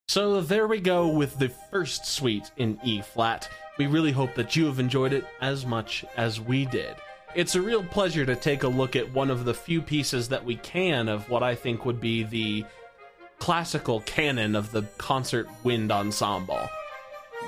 So 0.10 0.41
there 0.41 0.67
we 0.67 0.82
go 0.82 1.08
with 1.08 1.39
the 1.39 1.48
first 1.48 2.06
suite 2.06 2.52
in 2.58 2.78
E 2.84 3.02
flat. 3.02 3.50
We 3.78 3.88
really 3.88 4.12
hope 4.12 4.36
that 4.36 4.56
you 4.56 4.66
have 4.66 4.80
enjoyed 4.80 5.14
it 5.14 5.26
as 5.42 5.66
much 5.66 6.06
as 6.18 6.40
we 6.40 6.66
did. 6.66 6.96
It's 7.34 7.56
a 7.56 7.62
real 7.62 7.84
pleasure 7.84 8.26
to 8.26 8.36
take 8.36 8.64
a 8.64 8.68
look 8.68 8.96
at 8.96 9.14
one 9.14 9.32
of 9.32 9.46
the 9.46 9.54
few 9.54 9.82
pieces 9.82 10.28
that 10.30 10.44
we 10.44 10.58
can 10.58 11.08
of 11.08 11.30
what 11.30 11.44
I 11.44 11.56
think 11.56 11.86
would 11.86 12.02
be 12.02 12.24
the 12.24 12.66
classical 13.40 14.02
canon 14.02 14.56
of 14.56 14.72
the 14.72 14.84
concert 14.98 15.48
wind 15.64 15.92
ensemble. 15.92 16.70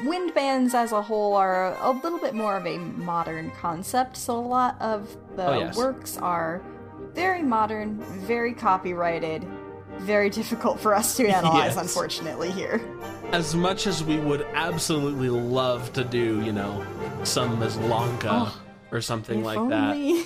Wind 0.05 0.33
bands 0.33 0.73
as 0.73 0.91
a 0.91 1.01
whole 1.01 1.35
are 1.35 1.75
a 1.81 1.91
little 1.91 2.17
bit 2.17 2.33
more 2.33 2.57
of 2.57 2.65
a 2.65 2.77
modern 2.79 3.51
concept, 3.51 4.17
so 4.17 4.35
a 4.35 4.39
lot 4.39 4.81
of 4.81 5.15
the 5.35 5.45
Oh, 5.47 5.59
yes. 5.59 5.77
works 5.77 6.17
are 6.17 6.63
very 7.13 7.43
modern, 7.43 7.99
very 8.25 8.53
copyrighted, 8.53 9.45
very 9.99 10.29
difficult 10.39 10.79
for 10.79 10.95
us 10.95 11.15
to 11.17 11.27
analyze, 11.27 11.75
Yes. 11.75 11.77
unfortunately, 11.77 12.49
here. 12.51 12.81
As 13.31 13.55
much 13.55 13.87
as 13.87 14.03
we 14.03 14.17
would 14.19 14.45
absolutely 14.53 15.29
love 15.29 15.91
to 15.93 16.03
do, 16.03 16.41
you 16.41 16.51
know, 16.51 16.85
some 17.23 17.57
Maslanka 17.57 18.27
Oh, 18.29 18.61
or 18.91 19.01
something 19.01 19.43
like 19.43 19.57
that. 19.69 19.91
only- 19.95 20.25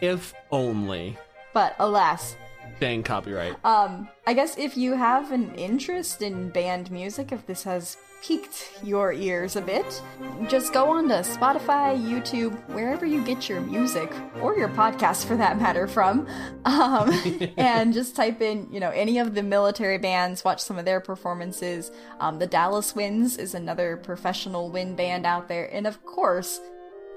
If 0.00 0.34
only. 0.50 1.16
But 1.52 1.76
alas, 1.78 2.34
Dang 2.80 3.02
copyright. 3.02 3.54
um, 3.64 4.08
I 4.26 4.34
guess 4.34 4.56
if 4.58 4.76
you 4.76 4.94
have 4.94 5.32
an 5.32 5.54
interest 5.54 6.22
in 6.22 6.50
band 6.50 6.90
music, 6.90 7.32
if 7.32 7.46
this 7.46 7.62
has 7.64 7.96
piqued 8.22 8.70
your 8.82 9.12
ears 9.12 9.54
a 9.54 9.60
bit, 9.60 10.02
just 10.48 10.72
go 10.72 10.86
on 10.86 11.08
to 11.08 11.16
Spotify, 11.16 11.94
YouTube, 11.94 12.54
wherever 12.70 13.04
you 13.04 13.22
get 13.22 13.50
your 13.50 13.60
music, 13.60 14.10
or 14.40 14.56
your 14.56 14.70
podcast 14.70 15.26
for 15.26 15.36
that 15.36 15.60
matter, 15.60 15.86
from, 15.86 16.26
um, 16.64 17.10
and 17.58 17.92
just 17.92 18.16
type 18.16 18.40
in, 18.40 18.66
you 18.72 18.80
know, 18.80 18.90
any 18.90 19.18
of 19.18 19.34
the 19.34 19.42
military 19.42 19.98
bands, 19.98 20.42
watch 20.42 20.62
some 20.62 20.78
of 20.78 20.86
their 20.86 21.00
performances. 21.00 21.90
Um, 22.18 22.38
the 22.38 22.46
Dallas 22.46 22.94
Winds 22.94 23.36
is 23.36 23.54
another 23.54 23.98
professional 23.98 24.70
wind 24.70 24.96
band 24.96 25.26
out 25.26 25.48
there, 25.48 25.72
and 25.74 25.86
of 25.86 26.02
course, 26.06 26.60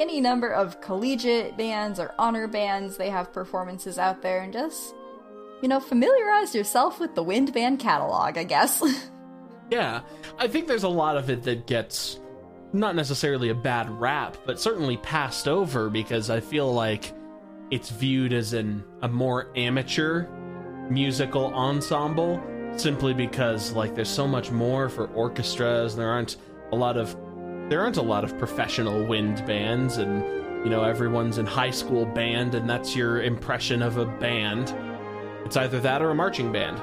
any 0.02 0.20
number 0.20 0.50
of 0.50 0.82
collegiate 0.82 1.58
bands 1.58 2.02
or 2.02 2.14
honor 2.20 2.48
bands, 2.48 2.98
they 2.98 3.10
have 3.10 3.32
performances 3.32 3.98
out 3.98 4.22
there, 4.22 4.42
and 4.42 4.52
just 4.52 4.94
you 5.62 5.68
know, 5.68 5.80
familiarize 5.80 6.54
yourself 6.54 7.00
with 7.00 7.16
the 7.16 7.24
wind 7.24 7.54
band 7.54 7.80
catalog, 7.80 8.38
I 8.38 8.44
guess. 8.44 8.84
Yeah, 9.70 10.02
I 10.38 10.48
think 10.48 10.68
there's 10.68 10.84
a 10.84 10.88
lot 10.88 11.18
of 11.18 11.30
it 11.30 11.44
that 11.44 11.68
gets 11.68 12.22
not 12.72 12.96
necessarily 12.96 13.50
a 13.50 13.56
bad 13.56 13.90
rap, 13.90 14.38
but 14.46 14.62
certainly 14.62 14.96
passed 14.96 15.48
over 15.48 15.90
because 15.90 16.30
I 16.30 16.40
feel 16.40 16.74
like 16.74 17.12
it's 17.70 17.90
viewed 17.90 18.32
as 18.32 18.54
an 18.54 18.84
a 19.02 19.10
more 19.10 19.52
amateur 19.58 20.26
musical 20.90 21.54
ensemble 21.54 22.42
simply 22.78 23.14
because 23.14 23.74
like 23.74 23.94
there's 23.94 24.10
so 24.10 24.26
much 24.26 24.52
more 24.52 24.88
for 24.88 25.08
orchestras 25.08 25.94
and 25.94 26.02
there 26.02 26.10
aren't 26.10 26.38
a 26.72 26.76
lot 26.76 26.96
of 26.96 27.14
there 27.70 27.82
aren't 27.82 27.98
a 27.98 28.02
lot 28.02 28.24
of 28.24 28.38
professional 28.38 29.06
wind 29.06 29.46
bands 29.46 29.98
and 29.98 30.24
you 30.64 30.70
know 30.70 30.84
everyone's 30.84 31.38
in 31.38 31.46
high 31.46 31.72
school 31.72 32.06
band 32.06 32.56
and 32.56 32.70
that's 32.70 32.96
your 32.96 33.22
impression 33.22 33.82
of 33.82 33.98
a 33.98 34.06
band 34.06 34.70
it's 35.48 35.56
either 35.56 35.80
that 35.80 36.02
or 36.02 36.10
a 36.10 36.16
marching 36.16 36.52
band 36.52 36.78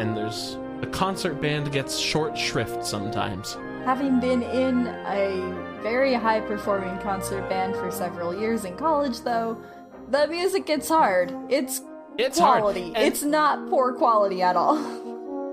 and 0.00 0.16
there's 0.16 0.56
a 0.80 0.86
concert 0.86 1.38
band 1.38 1.70
gets 1.70 1.98
short 1.98 2.36
shrift 2.36 2.82
sometimes 2.84 3.58
Having 3.84 4.18
been 4.18 4.42
in 4.42 4.88
a 5.06 5.80
very 5.80 6.12
high 6.12 6.40
performing 6.40 6.98
concert 6.98 7.48
band 7.48 7.76
for 7.76 7.92
several 7.92 8.36
years 8.36 8.64
in 8.64 8.76
college, 8.76 9.20
though, 9.20 9.62
the 10.10 10.26
music 10.26 10.66
gets 10.66 10.88
hard. 10.88 11.32
It's 11.48 11.82
it's 12.18 12.36
quality. 12.36 12.92
It's 12.96 13.22
not 13.22 13.70
poor 13.70 13.92
quality 13.92 14.42
at 14.42 14.56
all. 14.56 14.76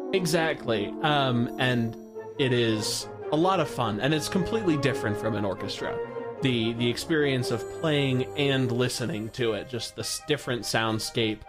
exactly 0.14 0.94
um 1.02 1.56
and 1.60 1.98
it 2.40 2.54
is 2.54 3.08
a 3.32 3.36
lot 3.36 3.60
of 3.60 3.68
fun 3.68 4.00
and 4.00 4.14
it's 4.14 4.30
completely 4.30 4.78
different 4.78 5.18
from 5.18 5.36
an 5.36 5.44
orchestra 5.44 5.98
the 6.44 6.74
the 6.74 6.88
experience 6.88 7.50
of 7.50 7.62
playing 7.82 8.24
and 8.38 8.72
listening 8.72 9.28
to 9.30 9.54
it 9.54 9.68
just 9.68 9.96
this 9.96 10.22
different 10.28 10.62
soundscape 10.62 11.40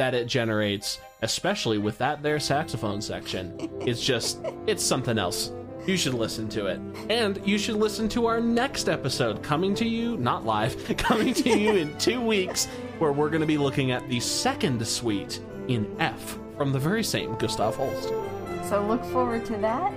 that 0.00 0.14
it 0.14 0.24
generates 0.26 0.98
especially 1.20 1.76
with 1.76 1.98
that 1.98 2.22
there 2.22 2.40
saxophone 2.40 3.02
section 3.02 3.54
it's 3.82 4.02
just 4.02 4.40
it's 4.66 4.82
something 4.82 5.18
else 5.18 5.52
you 5.86 5.94
should 5.94 6.14
listen 6.14 6.48
to 6.48 6.68
it 6.68 6.80
and 7.10 7.38
you 7.46 7.58
should 7.58 7.76
listen 7.76 8.08
to 8.08 8.24
our 8.24 8.40
next 8.40 8.88
episode 8.88 9.42
coming 9.42 9.74
to 9.74 9.86
you 9.86 10.16
not 10.16 10.46
live 10.46 10.74
coming 10.96 11.34
to 11.34 11.50
you 11.50 11.72
in 11.76 11.94
two 11.98 12.18
weeks 12.18 12.64
where 12.98 13.12
we're 13.12 13.28
going 13.28 13.42
to 13.42 13.46
be 13.46 13.58
looking 13.58 13.90
at 13.90 14.08
the 14.08 14.18
second 14.18 14.86
suite 14.86 15.42
in 15.68 15.94
f 16.00 16.38
from 16.56 16.72
the 16.72 16.78
very 16.78 17.04
same 17.04 17.34
gustav 17.34 17.76
holst 17.76 18.08
So 18.70 18.82
look 18.86 19.04
forward 19.06 19.44
to 19.46 19.56
that. 19.58 19.92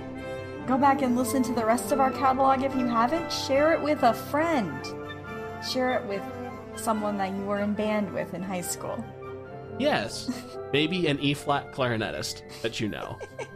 Go 0.66 0.76
back 0.76 1.00
and 1.00 1.16
listen 1.16 1.42
to 1.44 1.52
the 1.54 1.64
rest 1.64 1.92
of 1.92 2.00
our 2.00 2.10
catalog 2.10 2.62
if 2.62 2.74
you 2.74 2.86
haven't. 2.86 3.30
Share 3.32 3.72
it 3.72 3.80
with 3.80 4.02
a 4.02 4.12
friend. 4.12 4.84
Share 5.66 5.94
it 5.98 6.06
with 6.06 6.22
someone 6.76 7.16
that 7.18 7.32
you 7.34 7.44
were 7.44 7.60
in 7.60 7.74
band 7.74 8.12
with 8.12 8.34
in 8.34 8.42
high 8.42 8.62
school. 8.62 9.04
Yes 9.78 10.30
maybe 10.72 11.06
an 11.06 11.18
e 11.20 11.34
flat 11.34 11.72
clarinetist 11.72 12.42
that 12.62 12.80
you 12.80 12.88
know 12.88 13.18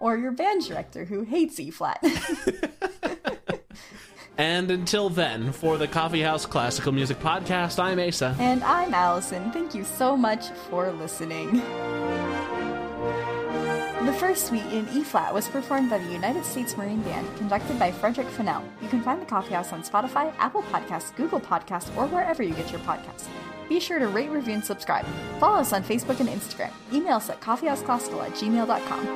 Or 0.00 0.16
your 0.16 0.32
band 0.32 0.66
director 0.66 1.04
who 1.04 1.22
hates 1.22 1.60
E 1.60 1.70
flat. 1.70 2.02
and 4.36 4.68
until 4.68 5.08
then 5.08 5.52
for 5.52 5.78
the 5.78 5.86
coffee 5.86 6.22
house 6.22 6.44
classical 6.44 6.90
music 6.90 7.20
podcast 7.20 7.78
i'm 7.78 8.00
asa 8.00 8.34
And 8.40 8.64
I'm 8.64 8.92
Allison. 8.94 9.52
Thank 9.52 9.76
you 9.76 9.84
so 9.84 10.16
much 10.16 10.48
for 10.68 10.90
listening. 10.90 11.62
The 14.04 14.12
first 14.14 14.48
suite 14.48 14.66
in 14.72 14.88
E 14.88 15.04
flat 15.04 15.32
was 15.32 15.46
performed 15.48 15.88
by 15.88 15.98
the 15.98 16.10
United 16.10 16.44
States 16.44 16.76
Marine 16.76 17.02
Band, 17.02 17.24
conducted 17.36 17.78
by 17.78 17.92
Frederick 17.92 18.26
Fennell. 18.28 18.64
You 18.80 18.88
can 18.88 19.00
find 19.00 19.22
the 19.22 19.26
Coffee 19.26 19.54
House 19.54 19.72
on 19.72 19.84
Spotify, 19.84 20.34
Apple 20.38 20.64
Podcasts, 20.64 21.14
Google 21.14 21.38
Podcasts, 21.40 21.96
or 21.96 22.08
wherever 22.08 22.42
you 22.42 22.52
get 22.52 22.72
your 22.72 22.80
podcasts. 22.80 23.28
Be 23.68 23.78
sure 23.78 24.00
to 24.00 24.08
rate, 24.08 24.30
review, 24.30 24.54
and 24.54 24.64
subscribe. 24.64 25.06
Follow 25.38 25.60
us 25.60 25.72
on 25.72 25.84
Facebook 25.84 26.18
and 26.18 26.28
Instagram. 26.28 26.72
Email 26.92 27.14
us 27.16 27.30
at 27.30 27.40
coffeehouseclassical 27.40 28.26
at 28.26 28.32
gmail.com. 28.32 29.06